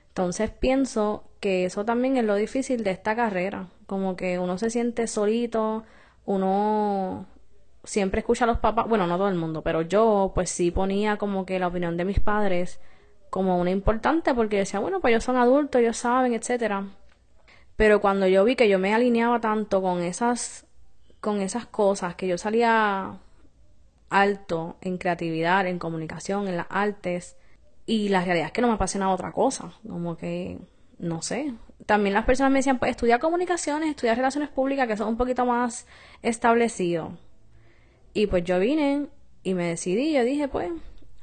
Entonces 0.09 0.51
pienso 0.51 1.25
que 1.41 1.65
eso 1.67 1.85
también 1.85 2.17
es 2.17 2.25
lo 2.25 2.35
difícil 2.35 2.83
de 2.85 2.91
esta 2.91 3.15
carrera, 3.15 3.69
como 3.87 4.17
que 4.17 4.39
uno 4.39 4.59
se 4.59 4.71
siente 4.71 5.07
solito, 5.07 5.85
uno 6.25 7.27
siempre 7.85 8.21
escucha 8.21 8.45
a 8.45 8.49
los 8.49 8.59
papás, 8.59 8.89
bueno, 8.89 9.07
no 9.07 9.17
todo 9.19 9.29
el 9.29 9.37
mundo, 9.37 9.63
pero 9.63 9.83
yo 9.83 10.33
pues 10.35 10.51
sí 10.51 10.73
ponía 10.73 11.17
como 11.17 11.47
que 11.47 11.59
la 11.61 11.69
opinión 11.69 11.97
de 11.97 12.05
mis 12.05 12.19
padres 12.19 12.81
como 13.31 13.59
una 13.59 13.71
importante 13.71 14.35
porque 14.35 14.59
decía, 14.59 14.81
bueno, 14.81 15.01
pues 15.01 15.13
ellos 15.13 15.25
son 15.25 15.37
adultos, 15.37 15.81
ellos 15.81 15.97
saben, 15.97 16.35
etcétera. 16.35 16.87
Pero 17.77 18.01
cuando 18.01 18.27
yo 18.27 18.45
vi 18.45 18.57
que 18.57 18.69
yo 18.69 18.79
me 18.79 18.95
alineaba 18.95 19.41
tanto 19.41 19.83
con 19.83 20.03
esas 20.03 20.67
con 21.25 21.41
esas 21.41 21.65
cosas, 21.65 22.15
que 22.17 22.29
yo 22.29 22.37
salía 22.37 23.19
alto 24.11 24.77
en 24.83 24.99
creatividad, 24.99 25.67
en 25.67 25.79
comunicación, 25.79 26.47
en 26.49 26.59
las 26.59 26.67
artes. 26.69 27.37
Y 27.87 28.11
la 28.11 28.23
realidad 28.23 28.49
es 28.49 28.53
que 28.53 28.61
no 28.61 28.69
me 28.69 28.75
apasionaba 28.75 29.13
otra 29.13 29.33
cosa. 29.33 29.73
Como 29.89 30.17
que, 30.19 30.59
no 30.99 31.23
sé. 31.23 31.55
También 31.87 32.13
las 32.15 32.27
personas 32.27 32.53
me 32.53 32.59
decían, 32.59 32.79
pues 32.79 32.91
estudia 32.91 33.19
comunicaciones, 33.19 33.89
estudia 33.91 34.15
relaciones 34.15 34.51
públicas, 34.51 34.87
que 34.87 34.99
son 34.99 35.09
un 35.09 35.17
poquito 35.17 35.47
más 35.47 35.87
establecidos. 36.23 37.13
Y 38.13 38.27
pues 38.27 38.45
yo 38.45 38.59
vine 38.61 39.07
y 39.43 39.55
me 39.55 39.65
decidí, 39.65 40.13
yo 40.13 40.25
dije, 40.25 40.47
pues 40.47 40.71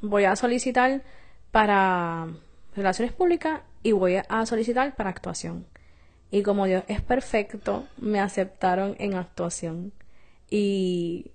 voy 0.02 0.26
a 0.26 0.36
solicitar 0.36 1.04
para 1.52 2.28
relaciones 2.76 3.14
públicas 3.14 3.62
y 3.84 3.92
voy 3.92 4.16
a 4.28 4.46
solicitar 4.46 4.96
para 4.96 5.12
actuación. 5.12 5.66
Y 6.32 6.44
como 6.44 6.66
Dios 6.66 6.84
es 6.88 7.02
perfecto, 7.02 7.88
me 7.98 8.20
aceptaron 8.20 8.96
en 9.00 9.14
actuación. 9.14 9.92
Y 10.50 11.32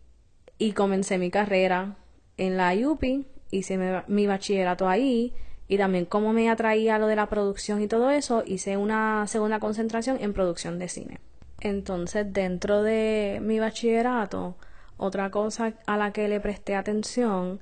y 0.59 0.73
comencé 0.73 1.19
mi 1.19 1.31
carrera 1.31 1.97
en 2.37 2.57
la 2.57 2.75
IUPI, 2.75 3.27
hice 3.51 3.79
mi, 4.07 4.27
bachillerato 4.27 4.89
ahí 4.89 5.33
y 5.69 5.79
también 5.79 6.05
como 6.05 6.33
me 6.33 6.49
atraía 6.49 6.99
lo 6.99 7.07
de 7.07 7.17
la 7.17 7.29
producción 7.29 7.83
y 7.83 7.89
todo 7.89 8.11
eso, 8.11 8.43
hice 8.47 8.77
una 8.77 9.27
segunda 9.27 9.59
concentración 9.59 10.19
en 10.21 10.33
producción 10.33 10.79
de 10.79 10.89
cine. 10.89 11.21
Entonces, 11.61 12.33
dentro 12.33 12.83
de 12.83 13.41
mi 13.43 13.59
bachillerato, 13.59 14.57
otra 14.97 15.31
cosa 15.31 15.75
a 15.87 15.97
la 15.97 16.13
que 16.13 16.29
le 16.29 16.41
presté 16.41 16.75
atención 16.75 17.61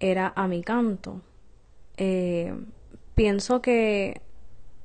era 0.00 0.32
a 0.34 0.48
mi 0.48 0.62
canto. 0.62 1.20
Eh, 1.96 2.54
pienso 3.14 3.62
que 3.62 4.20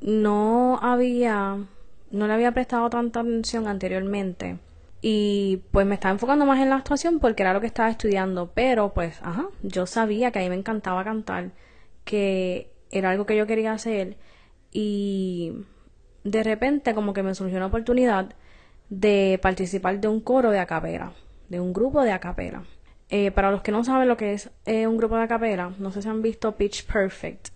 no 0.02 0.78
había, 0.82 1.66
no 2.12 2.28
le 2.28 2.34
había 2.34 2.52
prestado 2.52 2.90
tanta 2.90 3.22
atención 3.22 3.68
anteriormente 3.68 4.58
y 5.02 5.64
pues 5.72 5.86
me 5.86 5.96
estaba 5.96 6.12
enfocando 6.12 6.46
más 6.46 6.60
en 6.62 6.70
la 6.70 6.76
actuación 6.76 7.20
porque 7.20 7.44
era 7.44 7.54
lo 7.54 7.62
que 7.62 7.68
estaba 7.68 7.90
estudiando, 7.90 8.52
pero 8.54 8.94
pues, 8.94 9.20
ajá, 9.24 9.48
yo 9.64 9.86
sabía 9.86 10.32
que 10.32 10.40
a 10.40 10.42
mí 10.42 10.50
me 10.50 10.56
encantaba 10.56 11.04
cantar, 11.04 11.52
que 12.04 12.72
era 12.92 13.12
algo 13.12 13.26
que 13.26 13.38
yo 13.38 13.48
quería 13.48 13.72
hacer 13.72 14.18
y 14.72 15.54
de 16.24 16.44
repente 16.44 16.94
como 16.94 17.14
que 17.14 17.24
me 17.24 17.36
surgió 17.36 17.58
una 17.58 17.68
oportunidad 17.68 18.36
de 18.90 19.40
participar 19.42 20.00
de 20.00 20.08
un 20.08 20.20
coro 20.20 20.52
de 20.52 20.60
acapela, 20.60 21.14
de 21.48 21.60
un 21.60 21.74
grupo 21.74 22.02
de 22.04 22.12
acapela. 22.12 22.64
Eh, 23.12 23.32
para 23.32 23.50
los 23.50 23.62
que 23.64 23.72
no 23.72 23.84
saben 23.84 24.08
lo 24.08 24.18
que 24.18 24.34
es 24.34 24.52
eh, 24.66 24.86
un 24.86 24.98
grupo 24.98 25.16
de 25.16 25.24
acapela, 25.24 25.74
no 25.80 25.92
sé 25.92 26.02
si 26.02 26.10
han 26.10 26.22
visto 26.22 26.56
Pitch 26.56 26.86
Perfect. 26.86 27.50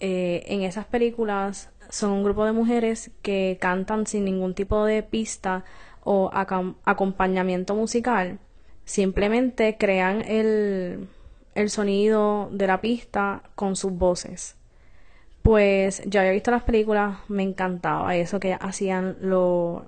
Eh, 0.00 0.44
en 0.48 0.62
esas 0.62 0.86
películas 0.86 1.70
son 1.94 2.10
un 2.10 2.24
grupo 2.24 2.44
de 2.44 2.50
mujeres 2.50 3.12
que 3.22 3.56
cantan 3.60 4.04
sin 4.08 4.24
ningún 4.24 4.54
tipo 4.54 4.84
de 4.84 5.04
pista 5.04 5.64
o 6.02 6.28
acompañamiento 6.32 7.76
musical, 7.76 8.40
simplemente 8.84 9.76
crean 9.78 10.22
el, 10.22 11.08
el 11.54 11.70
sonido 11.70 12.48
de 12.50 12.66
la 12.66 12.80
pista 12.80 13.44
con 13.54 13.76
sus 13.76 13.92
voces. 13.92 14.56
Pues 15.42 16.02
ya 16.04 16.22
había 16.22 16.32
visto 16.32 16.50
las 16.50 16.64
películas, 16.64 17.18
me 17.28 17.44
encantaba 17.44 18.16
eso 18.16 18.40
que 18.40 18.54
hacían 18.54 19.16
lo... 19.20 19.86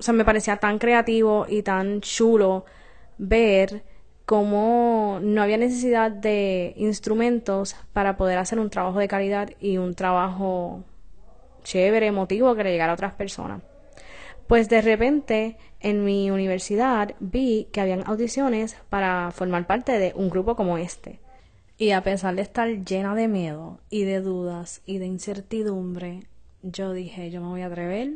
sea, 0.00 0.14
me 0.14 0.24
parecía 0.24 0.56
tan 0.56 0.80
creativo 0.80 1.46
y 1.48 1.62
tan 1.62 2.00
chulo 2.00 2.64
ver 3.16 3.84
cómo 4.26 5.20
no 5.22 5.42
había 5.42 5.56
necesidad 5.56 6.10
de 6.10 6.74
instrumentos 6.76 7.76
para 7.92 8.16
poder 8.16 8.38
hacer 8.38 8.58
un 8.58 8.70
trabajo 8.70 8.98
de 8.98 9.08
calidad 9.08 9.50
y 9.60 9.78
un 9.78 9.94
trabajo 9.94 10.82
chévere, 11.68 12.06
emotivo 12.06 12.54
que 12.54 12.64
le 12.64 12.72
llegara 12.72 12.92
a 12.92 12.94
otras 12.94 13.12
personas. 13.12 13.62
Pues 14.46 14.70
de 14.70 14.80
repente 14.80 15.58
en 15.80 16.04
mi 16.04 16.30
universidad 16.30 17.14
vi 17.20 17.68
que 17.70 17.82
habían 17.82 18.04
audiciones 18.06 18.76
para 18.88 19.30
formar 19.32 19.66
parte 19.66 19.98
de 19.98 20.12
un 20.16 20.30
grupo 20.30 20.56
como 20.56 20.78
este. 20.78 21.20
Y 21.76 21.90
a 21.90 22.02
pesar 22.02 22.34
de 22.34 22.42
estar 22.42 22.68
llena 22.84 23.14
de 23.14 23.28
miedo 23.28 23.78
y 23.90 24.04
de 24.04 24.20
dudas 24.20 24.80
y 24.86 24.96
de 24.98 25.06
incertidumbre, 25.06 26.24
yo 26.62 26.92
dije, 26.92 27.30
yo 27.30 27.42
me 27.42 27.48
voy 27.48 27.60
a 27.60 27.66
atrever, 27.66 28.14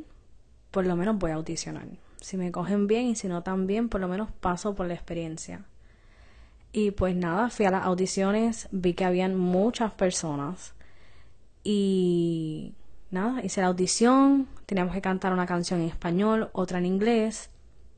por 0.70 0.86
lo 0.86 0.96
menos 0.96 1.18
voy 1.18 1.30
a 1.30 1.34
audicionar. 1.34 1.86
Si 2.20 2.36
me 2.38 2.50
cogen 2.50 2.86
bien 2.86 3.06
y 3.06 3.14
si 3.14 3.28
no 3.28 3.42
tan 3.42 3.66
bien, 3.66 3.90
por 3.90 4.00
lo 4.00 4.08
menos 4.08 4.30
paso 4.32 4.74
por 4.74 4.86
la 4.86 4.94
experiencia. 4.94 5.66
Y 6.72 6.92
pues 6.92 7.14
nada, 7.14 7.50
fui 7.50 7.66
a 7.66 7.70
las 7.70 7.84
audiciones, 7.84 8.68
vi 8.72 8.94
que 8.94 9.04
habían 9.04 9.36
muchas 9.36 9.92
personas 9.92 10.74
y 11.62 12.74
nada, 13.12 13.42
hice 13.44 13.60
la 13.60 13.68
audición, 13.68 14.48
teníamos 14.66 14.94
que 14.94 15.02
cantar 15.02 15.32
una 15.32 15.46
canción 15.46 15.80
en 15.80 15.88
español, 15.88 16.50
otra 16.52 16.78
en 16.78 16.86
inglés 16.86 17.50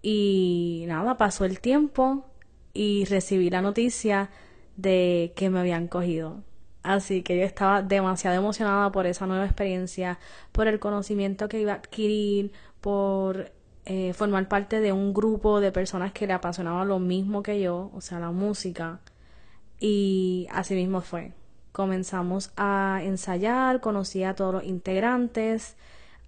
y 0.03 0.85
nada, 0.89 1.17
pasó 1.17 1.45
el 1.45 1.61
tiempo 1.61 2.27
y 2.75 3.05
recibí 3.07 3.49
la 3.49 3.63
noticia 3.63 4.31
de 4.77 5.33
que 5.37 5.51
me 5.51 5.61
habían 5.61 5.89
cogido. 5.89 6.43
Así 6.83 7.23
que 7.23 7.39
yo 7.39 7.45
estaba 7.45 7.81
demasiado 7.81 8.37
emocionada 8.37 8.93
por 8.93 9.07
esa 9.07 9.27
nueva 9.27 9.47
experiencia, 9.47 10.19
por 10.53 10.67
el 10.69 10.81
conocimiento 10.81 11.49
que 11.49 11.61
iba 11.61 11.73
a 11.73 11.77
adquirir, 11.77 12.53
por 12.83 13.53
eh, 13.87 14.13
formar 14.13 14.49
parte 14.49 14.81
de 14.81 14.93
un 14.93 15.15
grupo 15.15 15.61
de 15.61 15.73
personas 15.73 16.13
que 16.13 16.27
le 16.27 16.35
apasionaba 16.35 16.85
lo 16.85 16.99
mismo 16.99 17.43
que 17.43 17.61
yo, 17.61 17.91
o 17.95 18.01
sea, 18.01 18.19
la 18.19 18.33
música. 18.33 19.01
Y 19.81 20.47
así 20.51 20.75
mismo 20.75 21.01
fue 21.01 21.33
comenzamos 21.75 22.53
a 22.57 23.01
ensayar, 23.03 23.81
conocí 23.81 24.23
a 24.23 24.37
todos 24.37 24.55
los 24.55 24.65
integrantes, 24.65 25.75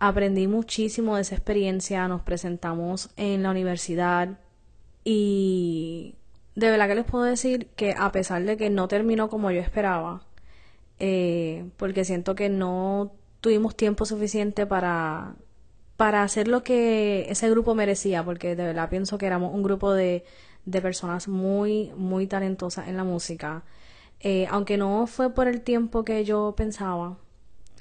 aprendí 0.01 0.49
muchísimo 0.49 1.15
de 1.15 1.23
esa 1.23 1.37
experiencia, 1.37 2.09
nos 2.09 2.23
presentamos 2.23 3.11
en 3.17 3.45
la 3.45 3.53
universidad 3.53 4.41
y 5.05 6.17
de 6.57 6.69
verdad 6.69 6.89
que 6.89 6.97
les 6.97 7.05
puedo 7.05 7.23
decir 7.23 7.69
que 7.77 7.95
a 7.97 8.11
pesar 8.11 8.43
de 8.43 8.57
que 8.57 8.71
no 8.71 8.89
terminó 8.89 9.31
como 9.31 9.53
yo 9.53 9.61
esperaba, 9.61 10.27
eh, 10.99 11.71
porque 11.77 12.05
siento 12.05 12.35
que 12.35 12.49
no 12.49 13.13
tuvimos 13.41 13.77
tiempo 13.77 14.05
suficiente 14.05 14.67
para 14.67 15.37
para 15.97 16.25
hacer 16.25 16.49
lo 16.49 16.65
que 16.65 17.31
ese 17.31 17.49
grupo 17.51 17.77
merecía, 17.77 18.25
porque 18.25 18.57
de 18.57 18.65
verdad 18.65 18.91
pienso 18.91 19.17
que 19.17 19.27
éramos 19.27 19.55
un 19.55 19.63
grupo 19.63 19.93
de, 19.93 20.25
de 20.65 20.83
personas 20.83 21.29
muy, 21.29 21.93
muy 21.97 22.27
talentosas 22.27 22.89
en 22.89 22.97
la 22.97 23.05
música. 23.05 23.63
Eh, 24.21 24.47
aunque 24.51 24.77
no 24.77 25.07
fue 25.07 25.33
por 25.35 25.47
el 25.49 25.61
tiempo 25.63 26.05
que 26.05 26.25
yo 26.25 26.55
pensaba, 26.57 27.19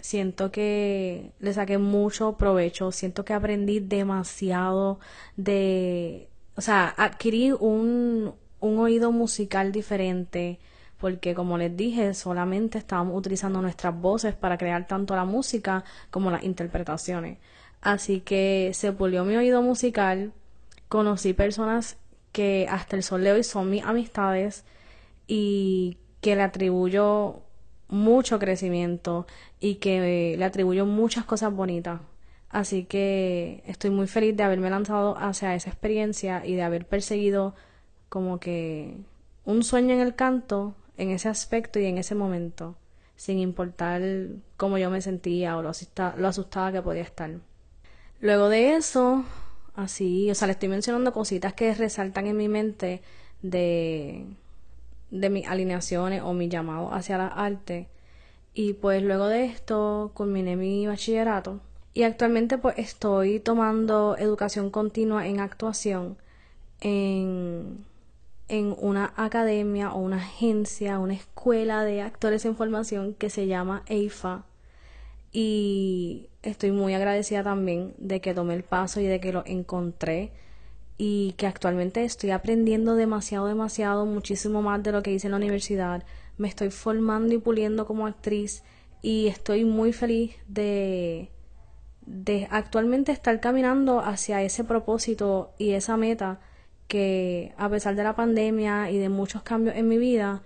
siento 0.02 0.52
que 0.52 1.32
le 1.40 1.54
saqué 1.54 1.78
mucho 1.78 2.38
provecho, 2.38 2.92
siento 2.92 3.26
que 3.26 3.34
aprendí 3.34 3.80
demasiado 3.80 5.00
de, 5.38 6.30
o 6.56 6.62
sea, 6.62 6.94
adquirí 6.98 7.52
un, 7.52 8.34
un 8.60 8.80
oído 8.80 9.12
musical 9.12 9.72
diferente, 9.72 10.60
porque 11.00 11.34
como 11.36 11.58
les 11.58 11.76
dije, 11.76 12.14
solamente 12.14 12.78
estábamos 12.78 13.18
utilizando 13.18 13.62
nuestras 13.62 14.00
voces 14.00 14.36
para 14.36 14.58
crear 14.58 14.88
tanto 14.88 15.16
la 15.16 15.26
música 15.26 15.84
como 16.12 16.32
las 16.32 16.44
interpretaciones. 16.44 17.40
Así 17.82 18.22
que 18.22 18.72
se 18.74 18.92
pulió 18.92 19.26
mi 19.26 19.36
oído 19.36 19.62
musical, 19.62 20.34
conocí 20.88 21.34
personas 21.34 21.98
que 22.32 22.68
hasta 22.70 22.96
el 22.96 23.04
sol 23.04 23.24
de 23.24 23.32
hoy 23.34 23.44
son 23.44 23.70
mis 23.70 23.84
amistades 23.84 24.66
y 25.28 25.98
que 26.26 26.36
le 26.36 26.42
atribuyo 26.42 27.44
mucho 27.88 28.40
crecimiento 28.40 29.28
y 29.60 29.76
que 29.76 30.36
le 30.36 30.44
atribuyo 30.44 30.88
muchas 30.88 31.24
cosas 31.24 31.54
bonitas. 31.54 32.02
Así 32.50 32.86
que 32.86 33.62
estoy 33.68 33.92
muy 33.92 34.08
feliz 34.08 34.36
de 34.36 34.42
haberme 34.42 34.72
lanzado 34.72 35.16
hacia 35.20 35.54
esa 35.54 35.70
experiencia 35.70 36.44
y 36.44 36.56
de 36.56 36.64
haber 36.64 36.88
perseguido 36.88 37.54
como 38.10 38.40
que 38.40 38.98
un 39.44 39.64
sueño 39.64 39.94
en 39.94 40.00
el 40.02 40.16
canto 40.16 40.74
en 40.98 41.12
ese 41.12 41.30
aspecto 41.30 41.78
y 41.78 41.86
en 41.86 42.00
ese 42.00 42.16
momento, 42.16 42.76
sin 43.16 43.38
importar 43.38 44.02
cómo 44.58 44.80
yo 44.80 44.90
me 44.90 45.02
sentía 45.02 45.58
o 45.58 45.62
lo, 45.62 45.74
lo 46.18 46.28
asustada 46.28 46.72
que 46.72 46.82
podía 46.82 47.04
estar. 47.04 47.30
Luego 48.20 48.50
de 48.50 48.74
eso, 48.78 49.26
así, 49.76 50.32
o 50.32 50.34
sea, 50.34 50.48
le 50.48 50.54
estoy 50.54 50.70
mencionando 50.70 51.14
cositas 51.14 51.54
que 51.54 51.76
resaltan 51.76 52.26
en 52.26 52.36
mi 52.36 52.48
mente 52.48 53.04
de, 53.44 54.26
de 55.12 55.30
mis 55.30 55.48
alineaciones 55.48 56.22
o 56.24 56.34
mi 56.34 56.50
llamado 56.50 56.94
hacia 56.94 57.18
la 57.18 57.28
arte. 57.28 57.88
Y 58.54 58.74
pues 58.74 59.04
luego 59.04 59.28
de 59.28 59.46
esto 59.46 60.12
culminé 60.14 60.56
mi 60.56 60.88
bachillerato. 60.88 61.60
Y 61.94 62.04
actualmente 62.04 62.58
pues 62.58 62.78
estoy 62.78 63.40
tomando 63.40 64.18
educación 64.18 64.70
continua 64.70 65.28
en 65.28 65.40
actuación 65.40 66.18
en, 66.82 67.86
en 68.48 68.76
una 68.80 69.14
academia 69.16 69.94
o 69.94 70.00
una 70.00 70.18
agencia, 70.18 71.00
una 71.00 71.14
escuela 71.14 71.84
de 71.84 72.02
actores 72.02 72.46
en 72.46 72.56
formación 72.56 73.14
que 73.14 73.30
se 73.30 73.48
llama 73.48 73.84
EIFA 73.88 74.46
y 75.38 76.30
estoy 76.44 76.72
muy 76.72 76.94
agradecida 76.94 77.44
también 77.44 77.94
de 77.98 78.22
que 78.22 78.34
tomé 78.34 78.54
el 78.54 78.64
paso 78.64 79.02
y 79.02 79.06
de 79.06 79.20
que 79.20 79.34
lo 79.34 79.44
encontré 79.46 80.32
y 80.98 81.34
que 81.34 81.48
actualmente 81.48 82.04
estoy 82.04 82.32
aprendiendo 82.32 82.96
demasiado, 82.96 83.48
demasiado, 83.48 84.06
muchísimo 84.06 84.62
más 84.62 84.82
de 84.84 84.92
lo 84.92 85.04
que 85.04 85.12
hice 85.12 85.28
en 85.28 85.32
la 85.32 85.38
universidad. 85.38 86.04
Me 86.38 86.48
estoy 86.48 86.70
formando 86.70 87.34
y 87.34 87.38
puliendo 87.38 87.86
como 87.86 88.08
actriz 88.08 88.64
y 89.02 89.28
estoy 89.28 89.66
muy 89.66 89.94
feliz 89.94 90.36
de, 90.48 91.32
de 92.06 92.48
actualmente 92.50 93.12
estar 93.12 93.40
caminando 93.40 94.00
hacia 94.00 94.42
ese 94.42 94.64
propósito 94.64 95.54
y 95.58 95.72
esa 95.72 95.98
meta 95.98 96.40
que 96.88 97.54
a 97.58 97.70
pesar 97.70 97.96
de 97.96 98.04
la 98.04 98.16
pandemia 98.16 98.90
y 98.92 98.98
de 98.98 99.10
muchos 99.10 99.44
cambios 99.44 99.76
en 99.76 99.88
mi 99.88 99.98
vida, 99.98 100.44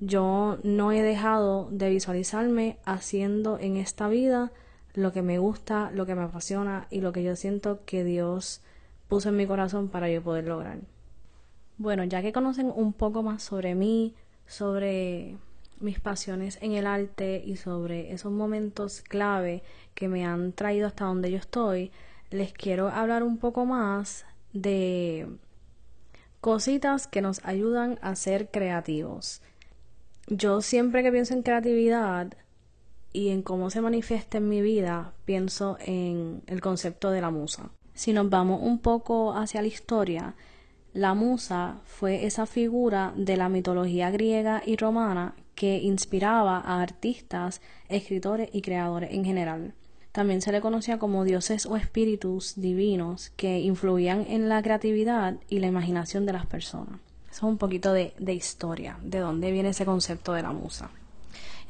yo 0.00 0.58
no 0.62 0.92
he 0.92 1.02
dejado 1.02 1.68
de 1.70 1.90
visualizarme 1.90 2.78
haciendo 2.84 3.58
en 3.58 3.76
esta 3.76 4.08
vida 4.08 4.52
lo 4.94 5.12
que 5.12 5.22
me 5.22 5.38
gusta, 5.38 5.90
lo 5.92 6.06
que 6.06 6.14
me 6.14 6.22
apasiona 6.22 6.86
y 6.90 7.00
lo 7.00 7.12
que 7.12 7.22
yo 7.22 7.36
siento 7.36 7.80
que 7.84 8.04
Dios 8.04 8.62
puso 9.12 9.28
en 9.28 9.36
mi 9.36 9.46
corazón 9.46 9.88
para 9.88 10.08
yo 10.08 10.22
poder 10.22 10.48
lograr. 10.48 10.78
Bueno, 11.76 12.02
ya 12.04 12.22
que 12.22 12.32
conocen 12.32 12.72
un 12.74 12.94
poco 12.94 13.22
más 13.22 13.42
sobre 13.42 13.74
mí, 13.74 14.14
sobre 14.46 15.36
mis 15.80 16.00
pasiones 16.00 16.56
en 16.62 16.72
el 16.72 16.86
arte 16.86 17.42
y 17.44 17.56
sobre 17.56 18.14
esos 18.14 18.32
momentos 18.32 19.02
clave 19.02 19.62
que 19.94 20.08
me 20.08 20.24
han 20.24 20.54
traído 20.54 20.86
hasta 20.86 21.04
donde 21.04 21.30
yo 21.30 21.36
estoy, 21.36 21.92
les 22.30 22.54
quiero 22.54 22.88
hablar 22.88 23.22
un 23.22 23.36
poco 23.36 23.66
más 23.66 24.24
de 24.54 25.28
cositas 26.40 27.06
que 27.06 27.20
nos 27.20 27.44
ayudan 27.44 27.98
a 28.00 28.16
ser 28.16 28.50
creativos 28.50 29.42
yo 30.28 30.62
siempre 30.62 31.02
que 31.02 31.12
pienso 31.12 31.34
en 31.34 31.42
creatividad 31.42 32.32
y 33.12 33.28
en 33.28 33.42
cómo 33.42 33.68
se 33.68 33.82
manifiesta 33.82 34.38
en 34.38 34.48
mi 34.48 34.62
vida, 34.62 35.12
pienso 35.26 35.76
en 35.80 36.42
el 36.46 36.62
concepto 36.62 37.10
de 37.10 37.20
la 37.20 37.30
musa. 37.30 37.70
Si 37.94 38.12
nos 38.12 38.28
vamos 38.30 38.60
un 38.62 38.78
poco 38.78 39.34
hacia 39.34 39.62
la 39.62 39.68
historia, 39.68 40.34
la 40.94 41.14
musa 41.14 41.80
fue 41.84 42.26
esa 42.26 42.46
figura 42.46 43.12
de 43.16 43.36
la 43.36 43.48
mitología 43.48 44.10
griega 44.10 44.62
y 44.64 44.76
romana 44.76 45.34
que 45.54 45.78
inspiraba 45.78 46.58
a 46.58 46.82
artistas, 46.82 47.60
escritores 47.88 48.50
y 48.52 48.62
creadores 48.62 49.10
en 49.12 49.24
general. 49.24 49.74
También 50.12 50.42
se 50.42 50.52
le 50.52 50.60
conocía 50.60 50.98
como 50.98 51.24
dioses 51.24 51.64
o 51.64 51.76
espíritus 51.76 52.54
divinos 52.56 53.30
que 53.36 53.60
influían 53.60 54.26
en 54.28 54.48
la 54.50 54.62
creatividad 54.62 55.36
y 55.48 55.60
la 55.60 55.68
imaginación 55.68 56.26
de 56.26 56.34
las 56.34 56.44
personas. 56.44 57.00
Eso 57.30 57.46
es 57.46 57.50
un 57.50 57.56
poquito 57.56 57.94
de, 57.94 58.12
historia, 58.26 58.98
de 59.02 59.20
dónde 59.20 59.50
viene 59.50 59.70
ese 59.70 59.86
concepto 59.86 60.34
de 60.34 60.42
la 60.42 60.52
musa. 60.52 60.90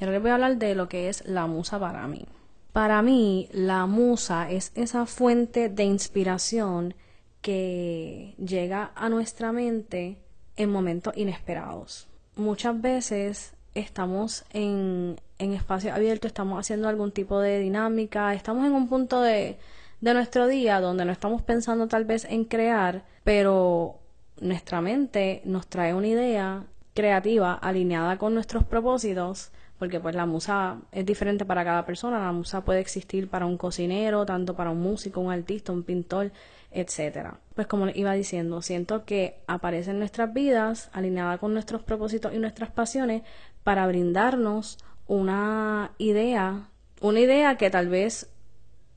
Y 0.01 0.03
ahora 0.03 0.15
les 0.15 0.23
voy 0.23 0.31
a 0.33 0.35
hablar 0.35 0.57
de 0.57 0.75
lo 0.75 0.89
que 0.89 1.09
es 1.09 1.25
la 1.25 1.47
musa 1.47 1.79
para 1.79 2.09
mí. 2.09 2.27
Para 2.73 3.03
mí, 3.03 3.49
la 3.53 3.87
musa 3.87 4.51
es 4.51 4.73
esa 4.75 5.05
fuente 5.05 5.69
de 5.69 5.85
inspiración 5.85 6.95
que 7.43 8.35
llega 8.39 8.93
a 8.95 9.09
nuestra 9.11 9.53
mente 9.53 10.19
en 10.57 10.71
momentos 10.71 11.15
inesperados. 11.17 12.09
Muchas 12.37 12.81
veces 12.81 13.55
estamos 13.75 14.45
en, 14.53 15.21
en 15.39 15.53
espacio 15.53 15.93
abierto, 15.93 16.27
estamos 16.27 16.59
haciendo 16.59 16.89
algún 16.89 17.13
tipo 17.13 17.41
de 17.41 17.59
dinámica, 17.59 18.33
estamos 18.33 18.67
en 18.67 18.73
un 18.73 18.89
punto 18.89 19.21
de, 19.21 19.59
de 20.01 20.15
nuestro 20.15 20.47
día 20.47 20.81
donde 20.81 21.05
no 21.05 21.13
estamos 21.13 21.43
pensando 21.43 21.89
tal 21.89 22.05
vez 22.05 22.25
en 22.25 22.45
crear, 22.45 23.05
pero 23.23 23.99
nuestra 24.41 24.81
mente 24.81 25.43
nos 25.45 25.67
trae 25.67 25.93
una 25.93 26.09
idea 26.09 26.65
creativa 26.95 27.55
alineada 27.55 28.19
con 28.19 28.35
nuestros 28.35 28.65
propósitos, 28.65 29.51
porque 29.79 30.01
pues 30.01 30.15
la 30.15 30.27
musa 30.27 30.79
es 30.93 31.05
diferente 31.05 31.45
para 31.45 31.65
cada 31.65 31.85
persona, 31.85 32.21
la 32.21 32.33
musa 32.33 32.65
puede 32.65 32.81
existir 32.81 33.29
para 33.29 33.47
un 33.47 33.57
cocinero, 33.57 34.25
tanto 34.27 34.55
para 34.55 34.71
un 34.71 34.81
músico, 34.81 35.21
un 35.21 35.33
artista, 35.33 35.73
un 35.73 35.83
pintor, 35.83 36.33
etcétera. 36.71 37.39
Pues 37.55 37.67
como 37.67 37.87
les 37.87 37.97
iba 37.97 38.13
diciendo, 38.13 38.63
siento 38.63 39.05
que 39.05 39.41
aparece 39.47 39.91
en 39.91 39.99
nuestras 39.99 40.33
vidas 40.33 40.91
alineada 40.93 41.39
con 41.39 41.53
nuestros 41.53 41.83
propósitos 41.83 42.33
y 42.33 42.39
nuestras 42.39 42.71
pasiones 42.71 43.23
para 43.65 43.87
brindarnos 43.87 44.79
una 45.07 45.93
idea, 45.99 46.69
una 47.01 47.21
idea 47.21 47.57
que 47.57 47.71
tal 47.71 47.89
vez 47.89 48.31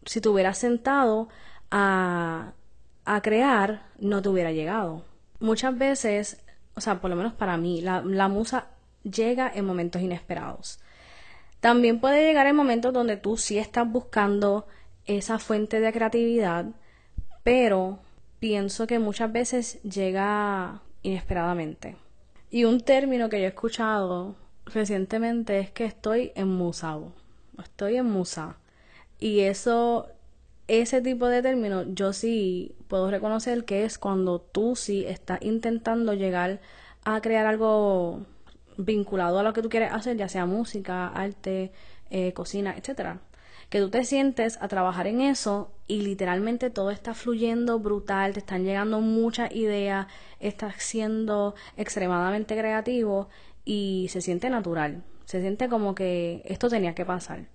si 0.06 0.22
te 0.22 0.30
hubieras 0.30 0.58
sentado 0.58 1.30
a, 1.72 2.54
a 3.06 3.22
crear 3.22 3.88
no 4.00 4.22
te 4.22 4.30
hubiera 4.30 4.52
llegado 4.52 5.04
muchas 5.40 5.78
veces, 5.78 6.44
o 6.76 6.82
sea, 6.82 7.00
por 7.00 7.10
lo 7.10 7.16
menos 7.16 7.34
para 7.34 7.58
mí, 7.58 7.82
la, 7.82 8.02
musa 8.28 8.68
llega 9.10 9.52
en 9.54 9.66
momentos 9.66 10.02
inesperados. 10.02 10.80
También 11.60 12.00
puede 12.00 12.26
llegar 12.26 12.48
en 12.48 12.56
momentos 12.56 12.94
donde 12.94 13.18
tú 13.18 13.38
sí 13.38 13.58
estás 13.58 13.90
buscando 13.90 14.68
esa 15.06 15.40
fuente 15.40 15.80
de 15.80 15.94
creatividad, 15.94 16.66
pero 17.44 18.00
pienso 18.40 18.88
que 18.88 19.00
muchas 19.00 19.32
veces 19.32 19.82
llega 19.84 20.82
inesperadamente. 21.04 21.96
Y 22.52 22.66
un 22.66 22.82
término 22.82 23.30
que 23.30 23.40
yo 23.40 23.46
he 23.46 23.50
escuchado 23.50 24.36
recientemente 24.66 25.60
es 25.60 25.72
que 25.72 25.86
estoy 25.86 26.32
en 26.36 26.60
estoy 27.64 27.98
en 27.98 28.12
musa. 28.12 28.58
Y 29.20 29.42
eso 29.42 30.08
ese 30.68 31.02
tipo 31.02 31.28
de 31.28 31.42
término 31.42 31.84
yo 31.94 32.14
sí 32.14 32.76
puedo 32.88 33.10
reconocer 33.12 33.66
que 33.66 33.86
es 33.86 33.98
cuando 33.98 34.40
tú 34.40 34.76
sí 34.76 35.06
estás 35.06 35.40
intentando 35.42 36.14
llegar 36.14 36.60
a 37.04 37.22
crear 37.22 37.46
algo 37.46 38.26
vinculado 38.78 39.40
a 39.40 39.44
lo 39.44 39.54
que 39.54 39.62
tú 39.62 39.70
quieres 39.70 39.92
hacer, 39.92 40.18
ya 40.18 40.30
sea 40.30 40.46
música, 40.46 41.08
arte, 41.08 41.72
eh, 42.10 42.34
cocina, 42.34 42.76
etcétera. 42.78 43.20
Que 43.70 43.80
tú 43.80 43.90
te 43.90 44.04
sientes 44.04 44.58
a 44.62 44.68
trabajar 44.68 45.08
en 45.08 45.22
eso 45.22 45.72
y 45.88 46.02
literalmente 46.02 46.70
todo 46.70 46.92
está 46.92 47.14
fluyendo 47.14 47.80
brutal, 47.80 48.34
te 48.34 48.40
están 48.40 48.64
llegando 48.64 49.02
muchas 49.02 49.52
ideas, 49.54 50.08
estás 50.40 50.76
siendo 50.78 51.56
extremadamente 51.78 52.56
creativo 52.56 53.30
y 53.66 54.08
se 54.10 54.22
siente 54.22 54.50
natural, 54.50 55.04
se 55.26 55.42
siente 55.42 55.68
como 55.70 55.96
que 55.96 56.44
esto 56.46 56.70
tenía 56.70 56.94
que 56.96 57.06
pasar. 57.06 57.48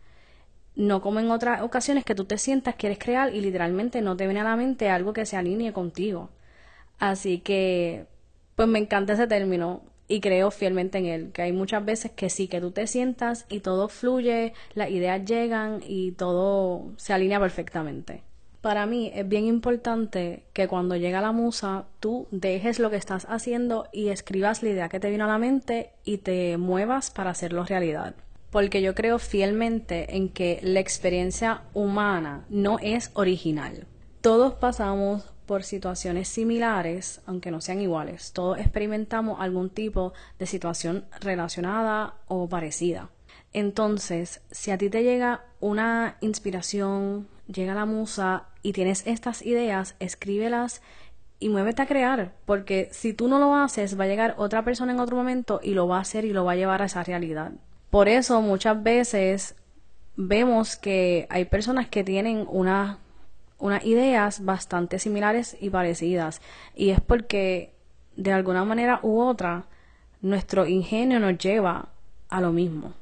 No 0.74 1.00
como 1.00 1.20
en 1.20 1.30
otras 1.30 1.62
ocasiones 1.62 2.04
que 2.04 2.14
tú 2.14 2.24
te 2.24 2.38
sientas, 2.38 2.74
quieres 2.76 2.98
crear 2.98 3.35
y 3.35 3.40
literalmente 3.40 4.02
no 4.02 4.16
te 4.16 4.24
viene 4.26 4.40
a 4.40 4.44
la 4.44 4.56
mente 4.56 4.88
algo 4.88 5.12
que 5.12 5.26
se 5.26 5.37
alinee 5.37 5.72
contigo. 5.72 6.30
Así 6.98 7.38
que, 7.40 8.06
pues 8.56 8.68
me 8.68 8.78
encanta 8.78 9.14
ese 9.14 9.26
término 9.26 9.83
y 10.11 10.20
creo 10.20 10.51
fielmente 10.51 10.99
en 10.99 11.07
él, 11.07 11.31
que 11.33 11.42
hay 11.42 11.53
muchas 11.53 11.85
veces 11.85 12.11
que 12.11 12.31
sí, 12.31 12.49
que 12.49 12.61
tú 12.61 12.73
te 12.73 12.88
sientas 12.88 13.46
y 13.49 13.61
todo 13.61 13.88
fluye, 13.88 14.55
las 14.75 14.90
ideas 14.90 15.25
llegan 15.25 15.83
y 15.87 16.11
todo 16.12 16.90
se 16.96 17.12
alinea 17.12 17.38
perfectamente. 17.38 18.25
Para 18.61 18.87
mí 18.87 19.12
es 19.14 19.27
bien 19.27 19.46
importante 19.46 20.42
que 20.53 20.66
cuando 20.66 20.96
llega 20.96 21.20
la 21.20 21.31
musa 21.31 21.85
tú 22.01 22.27
dejes 22.33 22.81
lo 22.81 22.90
que 22.90 22.96
estás 22.96 23.25
haciendo 23.31 23.87
y 23.92 24.09
escribas 24.09 24.64
la 24.64 24.70
idea 24.70 24.88
que 24.88 24.99
te 24.99 25.11
vino 25.11 25.27
a 25.27 25.29
la 25.29 25.38
mente 25.38 25.92
y 26.05 26.18
te 26.18 26.57
muevas 26.57 27.12
para 27.12 27.31
hacerlo 27.31 27.64
realidad. 27.64 28.16
Porque 28.51 28.83
yo 28.83 28.96
creo 28.96 29.20
fielmente 29.20 30.16
en 30.16 30.29
que 30.29 30.59
la 30.64 30.81
experiencia 30.81 31.62
humana 31.73 32.44
no 32.49 32.81
es 32.81 33.12
original. 33.14 33.87
Todos 34.20 34.55
pasamos 34.55 35.33
por 35.50 35.64
situaciones 35.64 36.28
similares, 36.28 37.22
aunque 37.26 37.50
no 37.50 37.60
sean 37.60 37.80
iguales. 37.80 38.30
Todos 38.32 38.60
experimentamos 38.60 39.40
algún 39.40 39.68
tipo 39.68 40.12
de 40.38 40.46
situación 40.46 41.06
relacionada 41.20 42.14
o 42.28 42.48
parecida. 42.48 43.10
Entonces, 43.52 44.42
si 44.52 44.70
a 44.70 44.78
ti 44.78 44.88
te 44.90 45.02
llega 45.02 45.42
una 45.58 46.18
inspiración, 46.20 47.26
llega 47.52 47.74
la 47.74 47.84
musa 47.84 48.44
y 48.62 48.74
tienes 48.74 49.04
estas 49.08 49.42
ideas, 49.42 49.96
escríbelas 49.98 50.82
y 51.40 51.48
muévete 51.48 51.82
a 51.82 51.86
crear, 51.86 52.32
porque 52.44 52.88
si 52.92 53.12
tú 53.12 53.26
no 53.26 53.40
lo 53.40 53.56
haces, 53.56 53.98
va 53.98 54.04
a 54.04 54.06
llegar 54.06 54.36
otra 54.38 54.64
persona 54.64 54.92
en 54.92 55.00
otro 55.00 55.16
momento 55.16 55.58
y 55.64 55.74
lo 55.74 55.88
va 55.88 55.96
a 55.96 56.02
hacer 56.02 56.24
y 56.24 56.32
lo 56.32 56.44
va 56.44 56.52
a 56.52 56.62
llevar 56.62 56.80
a 56.80 56.84
esa 56.84 57.02
realidad. 57.02 57.50
Por 57.90 58.06
eso 58.06 58.40
muchas 58.40 58.80
veces 58.84 59.56
vemos 60.14 60.76
que 60.76 61.26
hay 61.28 61.44
personas 61.46 61.88
que 61.88 62.04
tienen 62.04 62.46
una, 62.48 63.00
unas 63.61 63.85
ideas 63.85 64.44
bastante 64.44 64.99
similares 64.99 65.57
y 65.61 65.70
parecidas, 65.70 66.40
y 66.75 66.90
es 66.90 67.01
porque 67.01 67.75
de 68.16 68.33
alguna 68.33 68.64
manera 68.64 69.01
u 69.03 69.20
otra 69.20 69.66
nuestro 70.20 70.66
ingenio 70.66 71.20
nos 71.20 71.38
lleva 71.38 71.88
a 72.29 72.40
lo 72.40 72.53
mismo. 72.53 72.94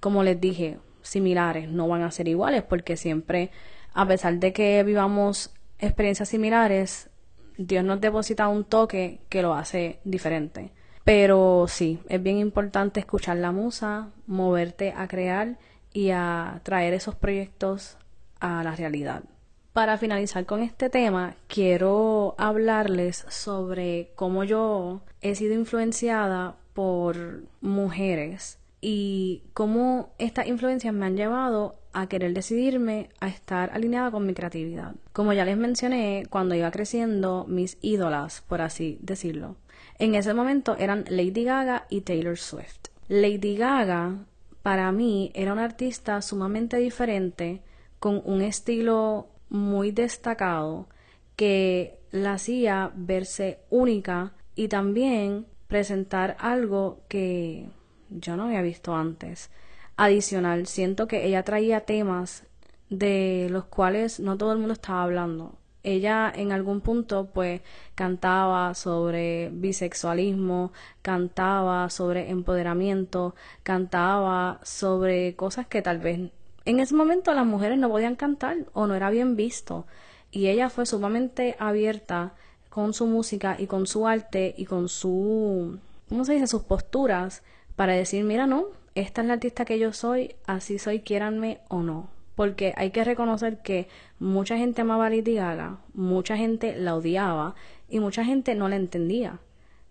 Como 0.00 0.22
les 0.22 0.40
dije, 0.40 0.78
similares, 1.02 1.68
no 1.68 1.88
van 1.88 2.02
a 2.02 2.10
ser 2.10 2.28
iguales 2.28 2.62
porque 2.62 2.96
siempre 2.96 3.50
a 3.92 4.06
pesar 4.06 4.38
de 4.38 4.52
que 4.52 4.82
vivamos 4.84 5.52
experiencias 5.78 6.28
similares, 6.28 7.10
Dios 7.56 7.84
nos 7.84 8.00
deposita 8.00 8.48
un 8.48 8.64
toque 8.64 9.20
que 9.28 9.42
lo 9.42 9.54
hace 9.54 10.00
diferente. 10.04 10.72
Pero 11.04 11.66
sí, 11.68 12.00
es 12.08 12.22
bien 12.22 12.38
importante 12.38 13.00
escuchar 13.00 13.38
la 13.38 13.52
musa, 13.52 14.10
moverte 14.26 14.92
a 14.96 15.08
crear 15.08 15.58
y 15.92 16.10
a 16.10 16.60
traer 16.62 16.94
esos 16.94 17.14
proyectos 17.16 17.96
a 18.38 18.62
la 18.62 18.76
realidad. 18.76 19.24
Para 19.72 19.98
finalizar 19.98 20.46
con 20.46 20.64
este 20.64 20.90
tema, 20.90 21.36
quiero 21.46 22.34
hablarles 22.38 23.24
sobre 23.28 24.10
cómo 24.16 24.42
yo 24.42 25.02
he 25.20 25.36
sido 25.36 25.54
influenciada 25.54 26.56
por 26.74 27.44
mujeres 27.60 28.58
y 28.80 29.44
cómo 29.54 30.10
estas 30.18 30.48
influencias 30.48 30.92
me 30.92 31.06
han 31.06 31.16
llevado 31.16 31.76
a 31.92 32.08
querer 32.08 32.34
decidirme 32.34 33.10
a 33.20 33.28
estar 33.28 33.70
alineada 33.72 34.10
con 34.10 34.26
mi 34.26 34.34
creatividad. 34.34 34.96
Como 35.12 35.32
ya 35.34 35.44
les 35.44 35.56
mencioné, 35.56 36.24
cuando 36.30 36.56
iba 36.56 36.72
creciendo, 36.72 37.44
mis 37.48 37.78
ídolas, 37.80 38.40
por 38.40 38.62
así 38.62 38.98
decirlo, 39.02 39.54
en 40.00 40.16
ese 40.16 40.34
momento 40.34 40.74
eran 40.80 41.04
Lady 41.08 41.44
Gaga 41.44 41.86
y 41.88 42.00
Taylor 42.00 42.38
Swift. 42.38 42.88
Lady 43.06 43.54
Gaga, 43.56 44.16
para 44.62 44.90
mí, 44.90 45.30
era 45.34 45.52
una 45.52 45.64
artista 45.64 46.22
sumamente 46.22 46.76
diferente, 46.78 47.62
con 48.00 48.20
un 48.24 48.40
estilo 48.40 49.28
muy 49.50 49.90
destacado, 49.90 50.88
que 51.36 51.98
la 52.10 52.34
hacía 52.34 52.92
verse 52.94 53.60
única 53.68 54.32
y 54.54 54.68
también 54.68 55.46
presentar 55.68 56.36
algo 56.38 57.00
que 57.08 57.68
yo 58.08 58.36
no 58.36 58.44
había 58.44 58.62
visto 58.62 58.94
antes. 58.94 59.50
Adicional, 59.96 60.66
siento 60.66 61.06
que 61.06 61.26
ella 61.26 61.42
traía 61.42 61.82
temas 61.82 62.44
de 62.88 63.48
los 63.50 63.64
cuales 63.66 64.18
no 64.20 64.36
todo 64.36 64.52
el 64.52 64.58
mundo 64.58 64.72
estaba 64.74 65.02
hablando. 65.02 65.54
Ella 65.82 66.30
en 66.34 66.52
algún 66.52 66.82
punto 66.82 67.30
pues 67.32 67.62
cantaba 67.94 68.74
sobre 68.74 69.50
bisexualismo, 69.50 70.72
cantaba 71.00 71.88
sobre 71.88 72.30
empoderamiento, 72.30 73.34
cantaba 73.62 74.60
sobre 74.62 75.36
cosas 75.36 75.66
que 75.68 75.80
tal 75.80 75.98
vez 75.98 76.30
en 76.70 76.80
ese 76.80 76.94
momento 76.94 77.34
las 77.34 77.46
mujeres 77.46 77.78
no 77.78 77.88
podían 77.88 78.16
cantar 78.16 78.58
o 78.72 78.86
no 78.86 78.94
era 78.94 79.10
bien 79.10 79.36
visto. 79.36 79.86
Y 80.30 80.46
ella 80.46 80.70
fue 80.70 80.86
sumamente 80.86 81.56
abierta 81.58 82.34
con 82.68 82.94
su 82.94 83.06
música 83.06 83.56
y 83.58 83.66
con 83.66 83.86
su 83.86 84.06
arte 84.06 84.54
y 84.56 84.64
con 84.64 84.88
su, 84.88 85.78
¿cómo 86.08 86.24
se 86.24 86.34
dice?, 86.34 86.46
sus 86.46 86.62
posturas 86.62 87.42
para 87.74 87.94
decir, 87.94 88.24
mira, 88.24 88.46
no, 88.46 88.66
esta 88.94 89.22
es 89.22 89.26
la 89.26 89.34
artista 89.34 89.64
que 89.64 89.78
yo 89.78 89.92
soy, 89.92 90.36
así 90.46 90.78
soy, 90.78 91.00
quiéranme 91.00 91.60
o 91.68 91.82
no. 91.82 92.08
Porque 92.36 92.72
hay 92.76 92.90
que 92.90 93.04
reconocer 93.04 93.58
que 93.62 93.88
mucha 94.20 94.56
gente 94.56 94.82
amaba 94.82 95.06
a 95.06 95.10
Lady 95.10 95.34
Gaga, 95.34 95.78
mucha 95.92 96.36
gente 96.36 96.76
la 96.76 96.94
odiaba 96.94 97.56
y 97.88 97.98
mucha 97.98 98.24
gente 98.24 98.54
no 98.54 98.68
la 98.68 98.76
entendía. 98.76 99.40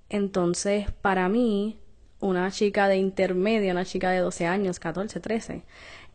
Entonces, 0.07 0.89
para 1.01 1.27
mí, 1.27 1.77
una 2.21 2.49
chica 2.51 2.87
de 2.87 2.97
intermedio, 2.97 3.71
una 3.71 3.85
chica 3.85 4.09
de 4.11 4.19
12 4.19 4.45
años, 4.45 4.79
14, 4.79 5.19
13, 5.19 5.63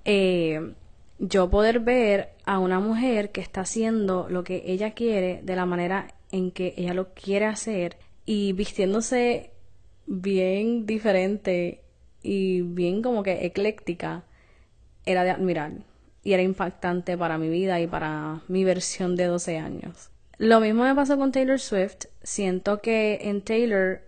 eh, 0.04 0.74
yo 1.18 1.50
poder 1.50 1.80
ver 1.80 2.30
a 2.44 2.58
una 2.58 2.80
mujer 2.80 3.30
que 3.30 3.40
está 3.40 3.62
haciendo 3.62 4.28
lo 4.28 4.44
que 4.44 4.62
ella 4.66 4.92
quiere 4.92 5.40
de 5.42 5.56
la 5.56 5.66
manera 5.66 6.08
en 6.32 6.50
que 6.50 6.74
ella 6.76 6.94
lo 6.94 7.14
quiere 7.14 7.46
hacer 7.46 7.96
y 8.26 8.52
vistiéndose 8.52 9.50
bien 10.06 10.86
diferente 10.86 11.82
y 12.22 12.62
bien 12.62 13.02
como 13.02 13.22
que 13.22 13.46
ecléctica 13.46 14.24
era 15.06 15.24
de 15.24 15.30
admirar 15.30 15.72
y 16.22 16.32
era 16.32 16.42
impactante 16.42 17.16
para 17.16 17.38
mi 17.38 17.48
vida 17.48 17.80
y 17.80 17.86
para 17.86 18.40
mi 18.48 18.64
versión 18.64 19.14
de 19.14 19.26
12 19.26 19.58
años. 19.58 20.10
Lo 20.38 20.60
mismo 20.60 20.82
me 20.82 20.94
pasó 20.94 21.16
con 21.16 21.30
Taylor 21.30 21.60
Swift. 21.60 22.06
Siento 22.22 22.80
que 22.80 23.20
en 23.22 23.42
Taylor 23.42 24.00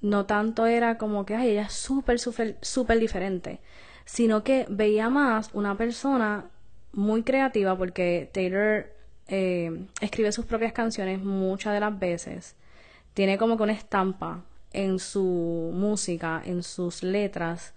no 0.00 0.26
tanto 0.26 0.66
era 0.66 0.98
como 0.98 1.24
que, 1.24 1.36
ay, 1.36 1.50
ella 1.50 1.62
es 1.62 1.72
súper, 1.72 2.18
súper, 2.18 2.56
súper 2.60 2.98
diferente, 2.98 3.60
sino 4.04 4.44
que 4.44 4.66
veía 4.68 5.08
más 5.08 5.50
una 5.52 5.76
persona 5.76 6.50
muy 6.92 7.22
creativa 7.22 7.76
porque 7.76 8.30
Taylor 8.32 8.86
eh, 9.28 9.86
escribe 10.00 10.32
sus 10.32 10.44
propias 10.44 10.72
canciones 10.72 11.22
muchas 11.22 11.74
de 11.74 11.80
las 11.80 11.98
veces. 11.98 12.56
Tiene 13.14 13.38
como 13.38 13.56
que 13.56 13.62
una 13.62 13.72
estampa 13.72 14.44
en 14.72 14.98
su 14.98 15.70
música, 15.74 16.42
en 16.44 16.62
sus 16.62 17.02
letras 17.02 17.74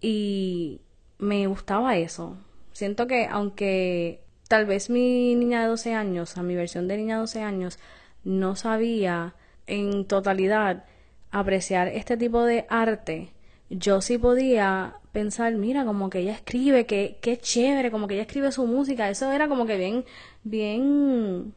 y 0.00 0.80
me 1.18 1.46
gustaba 1.46 1.96
eso. 1.96 2.36
Siento 2.72 3.06
que 3.06 3.26
aunque 3.26 4.22
tal 4.48 4.66
vez 4.66 4.90
mi 4.90 5.34
niña 5.34 5.62
de 5.62 5.68
12 5.68 5.94
años, 5.94 6.36
a 6.36 6.42
mi 6.42 6.54
versión 6.54 6.88
de 6.88 6.96
niña 6.96 7.16
de 7.16 7.20
12 7.20 7.42
años, 7.42 7.78
no 8.24 8.56
sabía 8.56 9.34
en 9.66 10.06
totalidad 10.06 10.84
apreciar 11.30 11.88
este 11.88 12.16
tipo 12.16 12.42
de 12.44 12.66
arte, 12.68 13.32
yo 13.70 14.02
sí 14.02 14.18
podía 14.18 14.96
pensar, 15.12 15.52
mira, 15.54 15.84
como 15.84 16.10
que 16.10 16.20
ella 16.20 16.32
escribe, 16.32 16.86
que, 16.86 17.18
qué 17.20 17.38
chévere, 17.38 17.90
como 17.90 18.08
que 18.08 18.14
ella 18.14 18.22
escribe 18.22 18.50
su 18.52 18.66
música, 18.66 19.08
eso 19.10 19.30
era 19.32 19.48
como 19.48 19.66
que 19.66 19.76
bien, 19.76 20.04
bien 20.42 21.54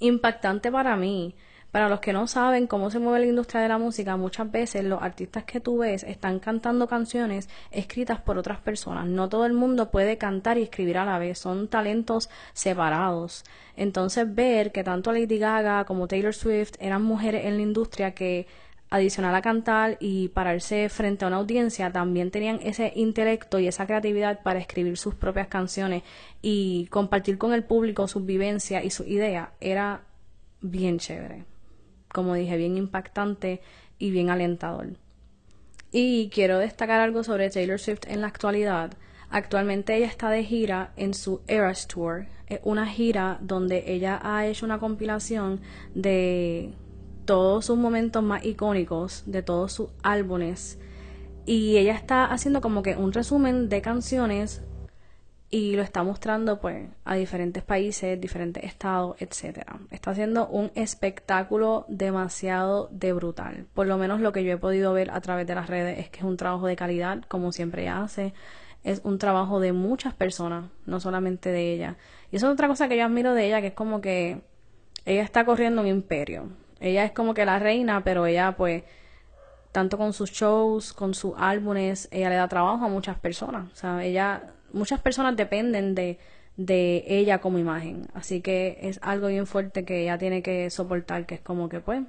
impactante 0.00 0.70
para 0.70 0.96
mí. 0.96 1.34
Para 1.70 1.88
los 1.88 1.98
que 1.98 2.12
no 2.12 2.28
saben 2.28 2.68
cómo 2.68 2.88
se 2.88 3.00
mueve 3.00 3.18
la 3.18 3.26
industria 3.26 3.60
de 3.60 3.68
la 3.68 3.78
música, 3.78 4.16
muchas 4.16 4.48
veces 4.48 4.84
los 4.84 5.02
artistas 5.02 5.42
que 5.42 5.58
tú 5.58 5.78
ves 5.78 6.04
están 6.04 6.38
cantando 6.38 6.86
canciones 6.86 7.48
escritas 7.72 8.20
por 8.20 8.38
otras 8.38 8.60
personas. 8.60 9.06
No 9.06 9.28
todo 9.28 9.44
el 9.44 9.54
mundo 9.54 9.90
puede 9.90 10.16
cantar 10.16 10.56
y 10.56 10.62
escribir 10.62 10.98
a 10.98 11.04
la 11.04 11.18
vez, 11.18 11.40
son 11.40 11.66
talentos 11.66 12.30
separados. 12.52 13.44
Entonces 13.76 14.32
ver 14.32 14.70
que 14.70 14.84
tanto 14.84 15.10
Lady 15.12 15.38
Gaga 15.38 15.84
como 15.84 16.06
Taylor 16.06 16.32
Swift 16.32 16.74
eran 16.78 17.02
mujeres 17.02 17.44
en 17.44 17.56
la 17.56 17.62
industria 17.62 18.14
que 18.14 18.46
adicional 18.90 19.34
a 19.34 19.42
cantar 19.42 19.96
y 20.00 20.28
pararse 20.28 20.88
frente 20.88 21.24
a 21.24 21.28
una 21.28 21.38
audiencia, 21.38 21.90
también 21.90 22.30
tenían 22.30 22.60
ese 22.62 22.92
intelecto 22.94 23.58
y 23.58 23.66
esa 23.66 23.86
creatividad 23.86 24.42
para 24.42 24.60
escribir 24.60 24.96
sus 24.96 25.14
propias 25.14 25.48
canciones 25.48 26.02
y 26.42 26.86
compartir 26.90 27.38
con 27.38 27.52
el 27.52 27.64
público 27.64 28.06
sus 28.08 28.24
vivencias 28.24 28.84
y 28.84 28.90
su 28.90 29.04
idea, 29.04 29.52
era 29.60 30.02
bien 30.60 30.98
chévere 30.98 31.44
como 32.14 32.34
dije, 32.34 32.56
bien 32.56 32.78
impactante 32.78 33.60
y 33.98 34.12
bien 34.12 34.30
alentador. 34.30 34.96
Y 35.90 36.30
quiero 36.32 36.58
destacar 36.58 37.00
algo 37.00 37.24
sobre 37.24 37.50
Taylor 37.50 37.80
Swift 37.80 38.06
en 38.06 38.20
la 38.20 38.28
actualidad. 38.28 38.94
Actualmente 39.30 39.96
ella 39.96 40.06
está 40.06 40.30
de 40.30 40.44
gira 40.44 40.92
en 40.96 41.12
su 41.12 41.42
Eras 41.48 41.88
Tour, 41.88 42.26
una 42.62 42.86
gira 42.86 43.38
donde 43.40 43.92
ella 43.92 44.20
ha 44.22 44.46
hecho 44.46 44.64
una 44.64 44.78
compilación 44.78 45.60
de 45.94 46.72
todos 47.24 47.66
sus 47.66 47.76
momentos 47.76 48.22
más 48.22 48.44
icónicos, 48.44 49.24
de 49.26 49.42
todos 49.42 49.72
sus 49.72 49.88
álbumes. 50.02 50.78
Y 51.46 51.76
ella 51.76 51.94
está 51.94 52.24
haciendo 52.24 52.60
como 52.60 52.82
que 52.82 52.96
un 52.96 53.12
resumen 53.12 53.68
de 53.68 53.82
canciones 53.82 54.62
y 55.50 55.76
lo 55.76 55.82
está 55.82 56.02
mostrando 56.02 56.60
pues 56.60 56.88
a 57.04 57.14
diferentes 57.14 57.62
países, 57.62 58.20
diferentes 58.20 58.64
estados, 58.64 59.14
etcétera. 59.20 59.78
Está 59.92 60.10
haciendo 60.10 60.48
un 60.48 60.72
espectáculo 60.74 61.84
demasiado 61.88 62.88
de 62.90 63.12
brutal. 63.12 63.66
Por 63.72 63.86
lo 63.86 63.96
menos 63.96 64.20
lo 64.20 64.32
que 64.32 64.42
yo 64.42 64.52
he 64.52 64.56
podido 64.56 64.92
ver 64.92 65.12
a 65.12 65.20
través 65.20 65.46
de 65.46 65.54
las 65.54 65.68
redes 65.68 66.00
es 66.00 66.08
que 66.10 66.18
es 66.18 66.24
un 66.24 66.36
trabajo 66.36 66.66
de 66.66 66.74
calidad, 66.74 67.22
como 67.28 67.52
siempre 67.52 67.82
ella 67.82 68.02
hace. 68.02 68.34
es 68.82 69.00
un 69.04 69.18
trabajo 69.18 69.60
de 69.60 69.72
muchas 69.72 70.12
personas, 70.12 70.66
no 70.86 70.98
solamente 70.98 71.50
de 71.50 71.72
ella. 71.72 71.96
Y 72.32 72.36
eso 72.36 72.48
es 72.48 72.52
otra 72.52 72.66
cosa 72.66 72.88
que 72.88 72.96
yo 72.96 73.04
admiro 73.04 73.32
de 73.32 73.46
ella, 73.46 73.60
que 73.60 73.68
es 73.68 73.74
como 73.74 74.00
que 74.00 74.40
ella 75.04 75.22
está 75.22 75.44
corriendo 75.44 75.82
un 75.82 75.86
imperio. 75.86 76.48
Ella 76.84 77.04
es 77.06 77.12
como 77.12 77.32
que 77.32 77.46
la 77.46 77.58
reina, 77.58 78.04
pero 78.04 78.26
ella 78.26 78.52
pues 78.58 78.84
tanto 79.72 79.96
con 79.96 80.12
sus 80.12 80.30
shows, 80.30 80.92
con 80.92 81.14
sus 81.14 81.32
álbumes, 81.38 82.08
ella 82.12 82.28
le 82.28 82.36
da 82.36 82.46
trabajo 82.46 82.84
a 82.84 82.88
muchas 82.88 83.18
personas. 83.18 83.72
O 83.72 83.74
sea, 83.74 84.04
ella, 84.04 84.52
muchas 84.72 85.00
personas 85.00 85.34
dependen 85.34 85.94
de, 85.94 86.18
de 86.58 87.04
ella 87.08 87.40
como 87.40 87.58
imagen. 87.58 88.06
Así 88.12 88.42
que 88.42 88.78
es 88.82 89.00
algo 89.02 89.28
bien 89.28 89.46
fuerte 89.46 89.84
que 89.86 90.02
ella 90.02 90.18
tiene 90.18 90.42
que 90.42 90.68
soportar, 90.68 91.24
que 91.24 91.36
es 91.36 91.40
como 91.40 91.70
que 91.70 91.80
pues 91.80 92.02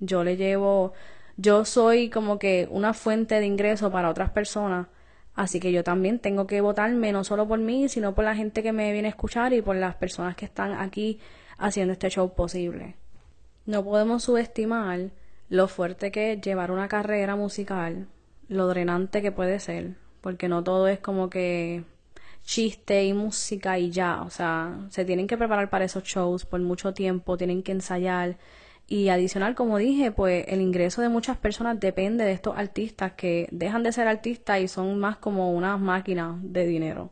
yo 0.00 0.24
le 0.24 0.38
llevo, 0.38 0.94
yo 1.36 1.66
soy 1.66 2.08
como 2.08 2.38
que 2.38 2.68
una 2.70 2.94
fuente 2.94 3.38
de 3.38 3.46
ingreso 3.46 3.92
para 3.92 4.08
otras 4.08 4.30
personas. 4.30 4.86
Así 5.34 5.60
que 5.60 5.72
yo 5.72 5.84
también 5.84 6.18
tengo 6.20 6.46
que 6.46 6.62
votarme 6.62 7.12
no 7.12 7.22
solo 7.22 7.46
por 7.46 7.58
mí, 7.58 7.90
sino 7.90 8.14
por 8.14 8.24
la 8.24 8.34
gente 8.34 8.62
que 8.62 8.72
me 8.72 8.92
viene 8.92 9.08
a 9.08 9.10
escuchar 9.10 9.52
y 9.52 9.60
por 9.60 9.76
las 9.76 9.94
personas 9.96 10.36
que 10.36 10.46
están 10.46 10.72
aquí 10.72 11.20
haciendo 11.58 11.92
este 11.92 12.08
show 12.08 12.34
posible. 12.34 12.96
No 13.66 13.84
podemos 13.84 14.24
subestimar 14.24 15.10
lo 15.48 15.68
fuerte 15.68 16.10
que 16.10 16.32
es 16.32 16.40
llevar 16.40 16.70
una 16.70 16.88
carrera 16.88 17.36
musical, 17.36 18.08
lo 18.48 18.66
drenante 18.66 19.22
que 19.22 19.32
puede 19.32 19.60
ser, 19.60 19.94
porque 20.20 20.48
no 20.48 20.64
todo 20.64 20.88
es 20.88 20.98
como 20.98 21.30
que 21.30 21.84
chiste 22.44 23.04
y 23.04 23.12
música 23.12 23.78
y 23.78 23.90
ya, 23.90 24.22
o 24.22 24.30
sea, 24.30 24.86
se 24.90 25.04
tienen 25.04 25.26
que 25.26 25.38
preparar 25.38 25.70
para 25.70 25.84
esos 25.84 26.02
shows 26.02 26.44
por 26.44 26.60
mucho 26.60 26.92
tiempo, 26.92 27.36
tienen 27.36 27.62
que 27.62 27.72
ensayar 27.72 28.36
y 28.88 29.08
adicional, 29.08 29.54
como 29.54 29.78
dije, 29.78 30.10
pues 30.10 30.44
el 30.48 30.60
ingreso 30.60 31.00
de 31.02 31.08
muchas 31.08 31.38
personas 31.38 31.78
depende 31.80 32.24
de 32.24 32.32
estos 32.32 32.56
artistas 32.58 33.12
que 33.12 33.48
dejan 33.52 33.82
de 33.82 33.92
ser 33.92 34.08
artistas 34.08 34.60
y 34.60 34.68
son 34.68 34.98
más 34.98 35.16
como 35.16 35.52
unas 35.52 35.80
máquinas 35.80 36.36
de 36.42 36.66
dinero. 36.66 37.10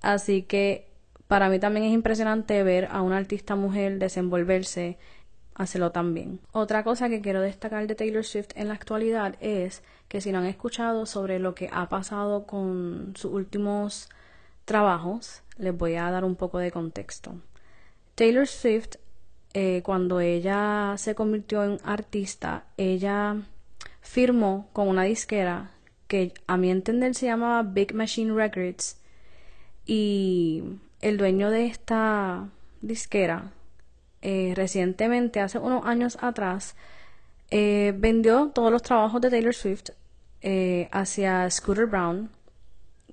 Así 0.00 0.42
que 0.42 0.88
para 1.26 1.50
mí 1.50 1.58
también 1.58 1.86
es 1.86 1.92
impresionante 1.92 2.62
ver 2.62 2.88
a 2.90 3.02
una 3.02 3.18
artista 3.18 3.56
mujer 3.56 3.98
desenvolverse 3.98 4.98
hacerlo 5.58 5.90
también. 5.90 6.40
Otra 6.52 6.84
cosa 6.84 7.08
que 7.08 7.20
quiero 7.20 7.42
destacar 7.42 7.86
de 7.86 7.94
Taylor 7.94 8.24
Swift 8.24 8.50
en 8.54 8.68
la 8.68 8.74
actualidad 8.74 9.34
es 9.40 9.82
que 10.08 10.20
si 10.20 10.32
no 10.32 10.38
han 10.38 10.46
escuchado 10.46 11.04
sobre 11.04 11.38
lo 11.38 11.54
que 11.54 11.68
ha 11.70 11.88
pasado 11.88 12.46
con 12.46 13.12
sus 13.16 13.32
últimos 13.32 14.08
trabajos, 14.64 15.42
les 15.58 15.76
voy 15.76 15.96
a 15.96 16.10
dar 16.10 16.24
un 16.24 16.36
poco 16.36 16.58
de 16.58 16.70
contexto. 16.70 17.34
Taylor 18.14 18.46
Swift, 18.46 18.96
eh, 19.52 19.82
cuando 19.84 20.20
ella 20.20 20.94
se 20.96 21.14
convirtió 21.14 21.64
en 21.64 21.78
artista, 21.84 22.64
ella 22.76 23.36
firmó 24.00 24.68
con 24.72 24.88
una 24.88 25.02
disquera 25.02 25.72
que 26.06 26.32
a 26.46 26.56
mi 26.56 26.70
entender 26.70 27.14
se 27.14 27.26
llamaba 27.26 27.62
Big 27.62 27.94
Machine 27.94 28.32
Records 28.32 28.98
y 29.84 30.62
el 31.00 31.18
dueño 31.18 31.50
de 31.50 31.66
esta 31.66 32.48
disquera 32.80 33.52
eh, 34.22 34.52
recientemente, 34.56 35.40
hace 35.40 35.58
unos 35.58 35.84
años 35.86 36.18
atrás, 36.20 36.76
eh, 37.50 37.94
vendió 37.96 38.50
todos 38.54 38.70
los 38.70 38.82
trabajos 38.82 39.20
de 39.20 39.30
Taylor 39.30 39.54
Swift 39.54 39.90
eh, 40.42 40.88
hacia 40.92 41.48
Scooter 41.50 41.86
Brown, 41.86 42.30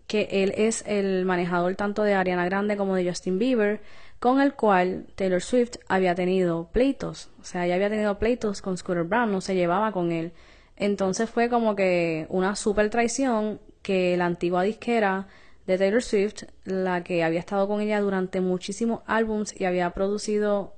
que 0.08 0.28
él 0.32 0.54
es 0.58 0.84
el 0.88 1.26
manejador 1.26 1.76
tanto 1.76 2.04
de 2.04 2.14
Ariana 2.14 2.46
Grande 2.46 2.78
como 2.78 2.96
de 2.96 3.08
Justin 3.08 3.40
Bieber, 3.40 3.82
con 4.20 4.42
el 4.42 4.54
cual 4.54 5.08
Taylor 5.16 5.42
Swift 5.42 5.78
había 5.88 6.16
tenido 6.16 6.70
pleitos. 6.72 7.30
O 7.42 7.44
sea, 7.44 7.66
ella 7.66 7.76
había 7.76 7.90
tenido 7.90 8.18
pleitos 8.20 8.62
con 8.62 8.78
Scooter 8.78 9.04
Brown, 9.04 9.32
no 9.32 9.42
se 9.42 9.56
llevaba 9.56 9.92
con 9.92 10.12
él. 10.12 10.34
Entonces 10.78 11.30
fue 11.30 11.50
como 11.50 11.76
que 11.76 12.26
una 12.30 12.56
super 12.56 12.90
traición 12.90 13.60
que 13.82 14.18
la 14.18 14.26
antigua 14.26 14.64
disquera 14.64 15.28
de 15.68 15.78
Taylor 15.78 16.04
Swift, 16.04 16.44
la 16.64 17.04
que 17.04 17.24
había 17.24 17.40
estado 17.40 17.68
con 17.68 17.82
ella 17.82 18.02
durante 18.02 18.42
muchísimos 18.42 19.02
álbums 19.06 19.60
y 19.60 19.66
había 19.66 19.90
producido 19.92 20.74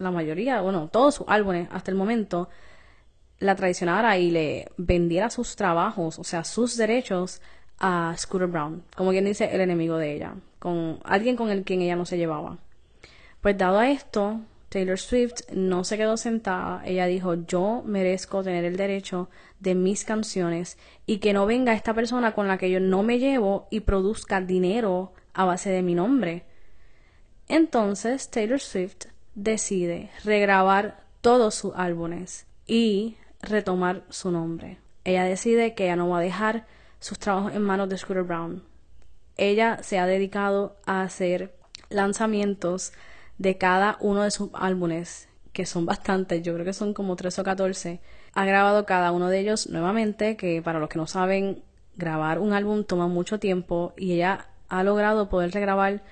la 0.00 0.10
mayoría, 0.10 0.60
bueno, 0.62 0.88
todos 0.90 1.16
sus 1.16 1.26
álbumes 1.28 1.68
hasta 1.70 1.90
el 1.90 1.96
momento, 1.96 2.48
la 3.38 3.54
traicionara 3.54 4.18
y 4.18 4.30
le 4.30 4.68
vendiera 4.76 5.30
sus 5.30 5.56
trabajos, 5.56 6.18
o 6.18 6.24
sea, 6.24 6.44
sus 6.44 6.76
derechos 6.76 7.40
a 7.78 8.14
Scooter 8.16 8.48
Brown, 8.48 8.82
como 8.96 9.10
quien 9.10 9.24
dice, 9.24 9.50
el 9.52 9.60
enemigo 9.60 9.96
de 9.96 10.14
ella, 10.14 10.34
con 10.58 11.00
alguien 11.04 11.36
con 11.36 11.50
el 11.50 11.64
quien 11.64 11.82
ella 11.82 11.96
no 11.96 12.06
se 12.06 12.18
llevaba. 12.18 12.58
Pues 13.40 13.56
dado 13.56 13.78
a 13.78 13.90
esto, 13.90 14.40
Taylor 14.70 14.98
Swift 14.98 15.50
no 15.52 15.84
se 15.84 15.96
quedó 15.96 16.16
sentada, 16.16 16.82
ella 16.84 17.06
dijo, 17.06 17.34
yo 17.34 17.82
merezco 17.84 18.42
tener 18.42 18.64
el 18.64 18.76
derecho 18.76 19.28
de 19.58 19.74
mis 19.74 20.04
canciones 20.04 20.78
y 21.06 21.18
que 21.18 21.32
no 21.32 21.46
venga 21.46 21.72
esta 21.72 21.94
persona 21.94 22.34
con 22.34 22.48
la 22.48 22.58
que 22.58 22.70
yo 22.70 22.80
no 22.80 23.02
me 23.02 23.18
llevo 23.18 23.66
y 23.70 23.80
produzca 23.80 24.40
dinero 24.40 25.12
a 25.34 25.44
base 25.44 25.70
de 25.70 25.82
mi 25.82 25.94
nombre. 25.94 26.44
Entonces 27.48 28.30
Taylor 28.30 28.60
Swift 28.60 29.06
decide 29.42 30.10
regrabar 30.22 31.00
todos 31.22 31.54
sus 31.54 31.72
álbumes 31.74 32.46
y 32.66 33.16
retomar 33.40 34.04
su 34.10 34.30
nombre. 34.30 34.78
Ella 35.04 35.24
decide 35.24 35.74
que 35.74 35.84
ella 35.84 35.96
no 35.96 36.08
va 36.10 36.18
a 36.18 36.22
dejar 36.22 36.66
sus 36.98 37.18
trabajos 37.18 37.54
en 37.54 37.62
manos 37.62 37.88
de 37.88 37.96
Scooter 37.96 38.22
Brown. 38.22 38.62
Ella 39.36 39.82
se 39.82 39.98
ha 39.98 40.06
dedicado 40.06 40.76
a 40.84 41.02
hacer 41.02 41.54
lanzamientos 41.88 42.92
de 43.38 43.56
cada 43.56 43.96
uno 44.00 44.22
de 44.22 44.30
sus 44.30 44.50
álbumes, 44.52 45.28
que 45.54 45.64
son 45.64 45.86
bastantes, 45.86 46.42
yo 46.42 46.52
creo 46.52 46.66
que 46.66 46.74
son 46.74 46.92
como 46.92 47.16
3 47.16 47.38
o 47.38 47.44
14. 47.44 48.00
Ha 48.34 48.44
grabado 48.44 48.84
cada 48.84 49.10
uno 49.10 49.28
de 49.28 49.40
ellos 49.40 49.70
nuevamente, 49.70 50.36
que 50.36 50.60
para 50.60 50.78
los 50.78 50.90
que 50.90 50.98
no 50.98 51.06
saben, 51.06 51.62
grabar 51.96 52.38
un 52.38 52.52
álbum 52.52 52.84
toma 52.84 53.08
mucho 53.08 53.40
tiempo 53.40 53.94
y 53.96 54.12
ella 54.12 54.48
ha 54.68 54.82
logrado 54.82 55.30
poder 55.30 55.50
regrabar 55.50 56.02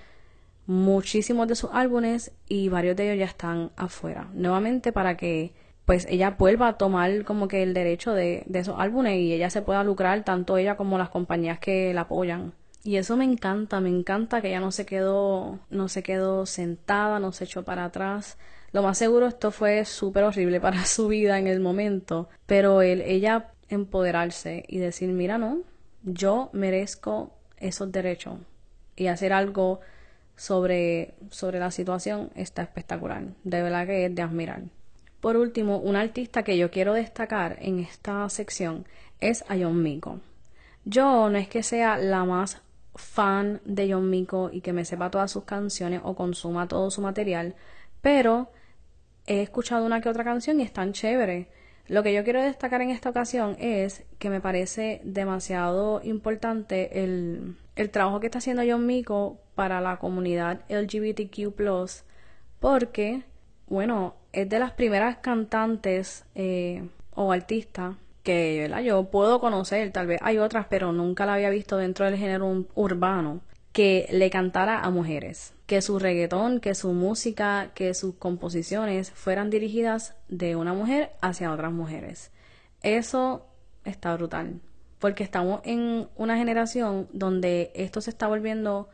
muchísimos 0.69 1.49
de 1.49 1.57
sus 1.57 1.71
álbumes 1.73 2.31
y 2.47 2.69
varios 2.69 2.95
de 2.95 3.07
ellos 3.07 3.21
ya 3.21 3.25
están 3.25 3.73
afuera. 3.75 4.29
Nuevamente 4.35 4.93
para 4.93 5.17
que 5.17 5.55
pues 5.87 6.07
ella 6.11 6.37
vuelva 6.39 6.69
a 6.69 6.77
tomar 6.77 7.25
como 7.25 7.49
que 7.49 7.63
el 7.63 7.73
derecho 7.73 8.13
de, 8.13 8.43
de 8.47 8.59
esos 8.59 8.77
álbumes 8.79 9.19
y 9.19 9.33
ella 9.33 9.49
se 9.49 9.63
pueda 9.63 9.83
lucrar 9.83 10.23
tanto 10.25 10.59
ella 10.59 10.77
como 10.77 10.99
las 10.99 11.09
compañías 11.09 11.59
que 11.59 11.95
la 11.95 12.03
apoyan. 12.03 12.53
Y 12.85 12.97
eso 12.97 13.17
me 13.17 13.25
encanta, 13.25 13.81
me 13.81 13.89
encanta 13.89 14.43
que 14.43 14.49
ella 14.49 14.61
no 14.61 14.71
se 14.71 14.85
quedó, 14.85 15.59
no 15.71 15.89
se 15.89 16.03
quedó 16.03 16.45
sentada, 16.45 17.19
no 17.19 17.33
se 17.33 17.45
echó 17.45 17.65
para 17.65 17.87
atrás. 17.87 18.37
Lo 18.71 18.83
más 18.83 18.99
seguro 18.99 19.27
esto 19.27 19.51
fue 19.51 19.87
súper 19.87 20.25
horrible 20.25 20.61
para 20.61 20.85
su 20.85 21.09
vida 21.09 21.39
en 21.39 21.47
el 21.47 21.61
momento, 21.61 22.29
pero 22.45 22.83
el, 22.83 23.01
ella 23.01 23.53
empoderarse 23.71 24.67
y 24.69 24.79
decir, 24.79 25.09
mira, 25.09 25.39
no, 25.39 25.63
yo 26.03 26.51
merezco 26.53 27.33
esos 27.57 27.91
derechos 27.91 28.39
y 28.97 29.07
hacer 29.07 29.33
algo 29.33 29.81
sobre, 30.38 31.14
sobre 31.31 31.59
la 31.59 31.70
situación 31.72 32.31
está 32.37 32.62
espectacular. 32.62 33.24
De 33.42 33.61
verdad 33.61 33.87
que 33.87 34.07
es 34.07 34.14
de 34.14 34.22
admirar. 34.22 34.62
Por 35.20 35.37
último, 35.37 35.79
un 35.79 35.96
artista 35.96 36.44
que 36.44 36.57
yo 36.57 36.70
quiero 36.70 36.94
destacar 36.94 37.59
en 37.61 37.81
esta 37.81 38.27
sección 38.31 38.87
es 39.20 39.44
a 39.48 39.57
John 39.61 39.83
Miko. 39.83 40.20
Yo 40.85 41.29
no 41.29 41.37
es 41.38 41.48
que 41.48 41.64
sea 41.64 41.98
la 41.98 42.24
más 42.24 42.62
fan 42.94 43.61
de 43.64 43.92
John 43.92 44.09
Miko 44.09 44.48
y 44.53 44.61
que 44.61 44.72
me 44.72 44.85
sepa 44.85 45.11
todas 45.11 45.33
sus 45.33 45.42
canciones 45.42 46.01
o 46.05 46.14
consuma 46.14 46.68
todo 46.68 46.90
su 46.92 47.01
material, 47.01 47.57
pero 48.01 48.53
he 49.27 49.42
escuchado 49.42 49.85
una 49.85 50.01
que 50.01 50.09
otra 50.09 50.22
canción 50.22 50.61
y 50.61 50.62
están 50.62 50.92
chévere. 50.92 51.48
Lo 51.88 52.05
que 52.05 52.14
yo 52.14 52.22
quiero 52.22 52.40
destacar 52.40 52.81
en 52.81 52.90
esta 52.90 53.11
ocasión 53.11 53.57
es 53.59 54.05
que 54.20 54.31
me 54.31 54.40
parece 54.40 55.01
demasiado 55.03 56.01
importante 56.05 57.03
el, 57.03 57.57
el 57.74 57.91
trabajo 57.91 58.20
que 58.20 58.26
está 58.26 58.39
haciendo 58.39 58.62
John 58.64 58.86
Miko 58.86 59.41
para 59.59 59.81
la 59.81 59.97
comunidad 59.97 60.61
LGBTQ, 60.69 61.53
porque, 62.61 63.25
bueno, 63.67 64.15
es 64.33 64.49
de 64.49 64.61
las 64.61 64.71
primeras 64.71 65.17
cantantes 65.17 66.25
eh, 66.37 66.89
o 67.17 67.33
artistas 67.33 67.97
que 68.23 68.71
yo 68.85 69.11
puedo 69.11 69.41
conocer, 69.41 69.91
tal 69.91 70.07
vez 70.07 70.21
hay 70.23 70.39
otras, 70.39 70.67
pero 70.71 70.93
nunca 70.93 71.27
la 71.27 71.35
había 71.35 71.51
visto 71.51 71.77
dentro 71.77 72.05
del 72.05 72.17
género 72.17 72.67
urbano, 72.77 73.41
que 73.73 74.07
le 74.13 74.31
cantara 74.31 74.79
a 74.79 74.91
mujeres 74.91 75.55
que 75.67 75.83
su 75.83 75.99
reggaetón, 75.99 76.61
que 76.61 76.77
su 76.77 76.93
música, 76.93 77.73
que 77.75 77.95
sus 77.95 78.15
composiciones 78.15 79.11
fueran 79.11 79.51
dirigidas 79.51 80.15
de 80.29 80.55
una 80.55 80.73
mujer 80.73 81.11
hacia 81.21 81.53
otras 81.53 81.73
mujeres. 81.73 82.31
Eso 82.85 83.45
está 83.85 84.15
brutal, 84.15 84.61
porque 85.01 85.25
estamos 85.25 85.63
en 85.65 86.07
una 86.15 86.37
generación 86.37 87.09
donde 87.13 87.73
esto 87.75 88.01
se 88.01 88.11
está 88.11 88.29
volviendo 88.29 88.89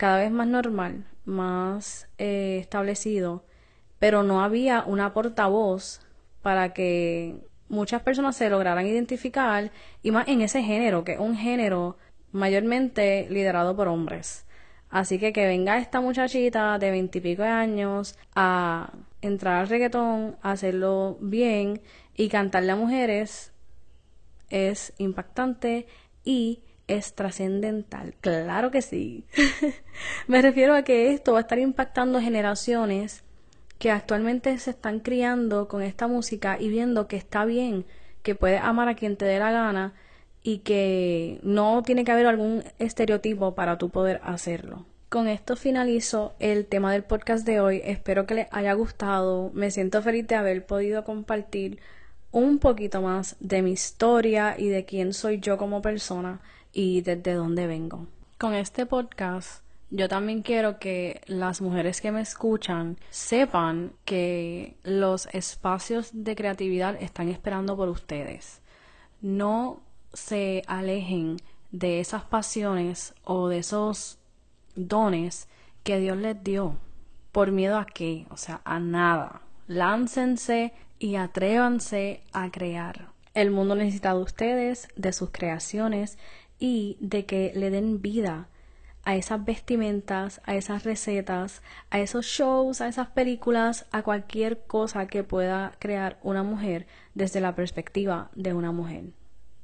cada 0.00 0.16
vez 0.16 0.30
más 0.30 0.46
normal, 0.46 1.04
más 1.26 2.08
eh, 2.16 2.56
establecido, 2.58 3.44
pero 3.98 4.22
no 4.22 4.42
había 4.42 4.82
una 4.82 5.12
portavoz 5.12 6.00
para 6.40 6.72
que 6.72 7.36
muchas 7.68 8.00
personas 8.00 8.34
se 8.34 8.48
lograran 8.48 8.86
identificar 8.86 9.70
y 10.02 10.10
más 10.10 10.26
en 10.28 10.40
ese 10.40 10.62
género, 10.62 11.04
que 11.04 11.12
es 11.12 11.20
un 11.20 11.36
género 11.36 11.98
mayormente 12.32 13.26
liderado 13.28 13.76
por 13.76 13.88
hombres. 13.88 14.46
Así 14.88 15.18
que 15.18 15.34
que 15.34 15.44
venga 15.44 15.76
esta 15.76 16.00
muchachita 16.00 16.78
de 16.78 16.90
veintipico 16.90 17.42
años 17.42 18.16
a 18.34 18.94
entrar 19.20 19.60
al 19.60 19.68
reggaetón, 19.68 20.36
hacerlo 20.40 21.18
bien 21.20 21.82
y 22.16 22.30
cantarle 22.30 22.72
a 22.72 22.76
mujeres 22.76 23.52
es 24.48 24.94
impactante 24.96 25.86
y 26.24 26.62
es 26.96 27.14
trascendental. 27.14 28.14
Claro 28.20 28.70
que 28.70 28.82
sí. 28.82 29.24
Me 30.26 30.42
refiero 30.42 30.74
a 30.74 30.82
que 30.82 31.12
esto 31.12 31.32
va 31.32 31.38
a 31.38 31.42
estar 31.42 31.58
impactando 31.58 32.20
generaciones 32.20 33.22
que 33.78 33.90
actualmente 33.90 34.56
se 34.58 34.70
están 34.70 35.00
criando 35.00 35.66
con 35.66 35.82
esta 35.82 36.06
música 36.06 36.58
y 36.60 36.68
viendo 36.68 37.08
que 37.08 37.16
está 37.16 37.44
bien, 37.44 37.86
que 38.22 38.34
puedes 38.34 38.60
amar 38.60 38.88
a 38.88 38.94
quien 38.94 39.16
te 39.16 39.24
dé 39.24 39.38
la 39.38 39.50
gana 39.50 39.94
y 40.42 40.58
que 40.58 41.40
no 41.42 41.82
tiene 41.82 42.04
que 42.04 42.12
haber 42.12 42.26
algún 42.26 42.62
estereotipo 42.78 43.54
para 43.54 43.78
tú 43.78 43.88
poder 43.88 44.20
hacerlo. 44.22 44.84
Con 45.08 45.28
esto 45.28 45.56
finalizo 45.56 46.34
el 46.38 46.66
tema 46.66 46.92
del 46.92 47.02
podcast 47.04 47.46
de 47.46 47.60
hoy. 47.60 47.80
Espero 47.84 48.26
que 48.26 48.34
les 48.34 48.48
haya 48.52 48.72
gustado. 48.74 49.50
Me 49.54 49.70
siento 49.70 50.02
feliz 50.02 50.28
de 50.28 50.36
haber 50.36 50.66
podido 50.66 51.04
compartir 51.04 51.80
un 52.32 52.58
poquito 52.58 53.02
más 53.02 53.36
de 53.40 53.62
mi 53.62 53.72
historia 53.72 54.54
y 54.56 54.68
de 54.68 54.84
quién 54.84 55.12
soy 55.12 55.40
yo 55.40 55.56
como 55.58 55.82
persona 55.82 56.40
y 56.72 57.02
desde 57.02 57.34
dónde 57.34 57.66
vengo. 57.66 58.06
Con 58.38 58.54
este 58.54 58.86
podcast 58.86 59.62
yo 59.92 60.08
también 60.08 60.42
quiero 60.42 60.78
que 60.78 61.20
las 61.26 61.60
mujeres 61.60 62.00
que 62.00 62.12
me 62.12 62.20
escuchan 62.20 62.96
sepan 63.10 63.92
que 64.04 64.76
los 64.84 65.26
espacios 65.32 66.10
de 66.12 66.36
creatividad 66.36 66.96
están 67.02 67.28
esperando 67.28 67.76
por 67.76 67.88
ustedes. 67.88 68.62
No 69.20 69.80
se 70.12 70.62
alejen 70.68 71.38
de 71.72 71.98
esas 71.98 72.22
pasiones 72.22 73.14
o 73.24 73.48
de 73.48 73.58
esos 73.58 74.18
dones 74.76 75.48
que 75.82 75.98
Dios 75.98 76.16
les 76.16 76.40
dio. 76.42 76.76
¿Por 77.32 77.50
miedo 77.50 77.76
a 77.76 77.86
qué? 77.86 78.26
O 78.30 78.36
sea, 78.36 78.60
a 78.64 78.78
nada. 78.78 79.42
Láncense 79.66 80.72
y 81.00 81.16
atrévanse 81.16 82.22
a 82.32 82.48
crear. 82.52 83.10
El 83.34 83.50
mundo 83.50 83.74
necesita 83.74 84.14
de 84.14 84.22
ustedes, 84.22 84.88
de 84.94 85.12
sus 85.12 85.30
creaciones 85.30 86.16
y 86.60 86.96
de 87.00 87.24
que 87.26 87.52
le 87.56 87.70
den 87.70 88.00
vida 88.00 88.48
a 89.02 89.16
esas 89.16 89.44
vestimentas, 89.44 90.40
a 90.44 90.54
esas 90.54 90.84
recetas, 90.84 91.62
a 91.90 91.98
esos 92.00 92.26
shows, 92.26 92.80
a 92.80 92.88
esas 92.88 93.08
películas, 93.08 93.86
a 93.90 94.02
cualquier 94.02 94.62
cosa 94.66 95.06
que 95.06 95.24
pueda 95.24 95.72
crear 95.78 96.18
una 96.22 96.42
mujer 96.42 96.86
desde 97.14 97.40
la 97.40 97.54
perspectiva 97.54 98.30
de 98.36 98.52
una 98.52 98.72
mujer. 98.72 99.04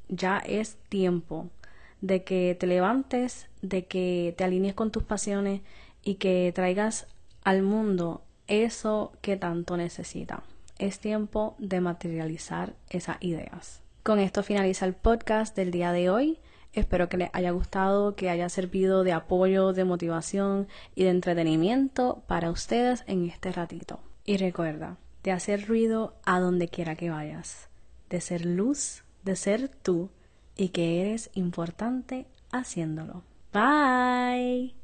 Ya 0.08 0.38
es 0.38 0.76
tiempo 0.88 1.50
de 2.00 2.24
que 2.24 2.56
te 2.58 2.66
levantes, 2.66 3.48
de 3.62 3.84
que 3.84 4.34
te 4.36 4.44
alinees 4.44 4.74
con 4.74 4.90
tus 4.90 5.02
pasiones 5.02 5.60
y 6.02 6.14
que 6.14 6.50
traigas 6.54 7.06
al 7.44 7.62
mundo 7.62 8.22
eso 8.46 9.12
que 9.20 9.36
tanto 9.36 9.76
necesita. 9.76 10.42
Es 10.78 10.98
tiempo 10.98 11.56
de 11.58 11.80
materializar 11.80 12.74
esas 12.90 13.16
ideas. 13.20 13.82
Con 14.02 14.18
esto 14.18 14.42
finaliza 14.42 14.86
el 14.86 14.94
podcast 14.94 15.56
del 15.56 15.70
día 15.70 15.92
de 15.92 16.10
hoy. 16.10 16.38
Espero 16.72 17.08
que 17.08 17.16
les 17.16 17.30
haya 17.32 17.50
gustado, 17.52 18.16
que 18.16 18.28
haya 18.30 18.48
servido 18.48 19.04
de 19.04 19.12
apoyo, 19.12 19.72
de 19.72 19.84
motivación 19.84 20.68
y 20.94 21.04
de 21.04 21.10
entretenimiento 21.10 22.22
para 22.26 22.50
ustedes 22.50 23.04
en 23.06 23.26
este 23.28 23.52
ratito. 23.52 24.00
Y 24.24 24.36
recuerda, 24.36 24.98
de 25.22 25.32
hacer 25.32 25.66
ruido 25.66 26.14
a 26.24 26.40
donde 26.40 26.68
quiera 26.68 26.96
que 26.96 27.10
vayas, 27.10 27.68
de 28.10 28.20
ser 28.20 28.44
luz, 28.44 29.04
de 29.24 29.36
ser 29.36 29.68
tú 29.68 30.10
y 30.56 30.68
que 30.68 31.00
eres 31.00 31.30
importante 31.34 32.26
haciéndolo. 32.50 33.22
Bye. 33.52 34.74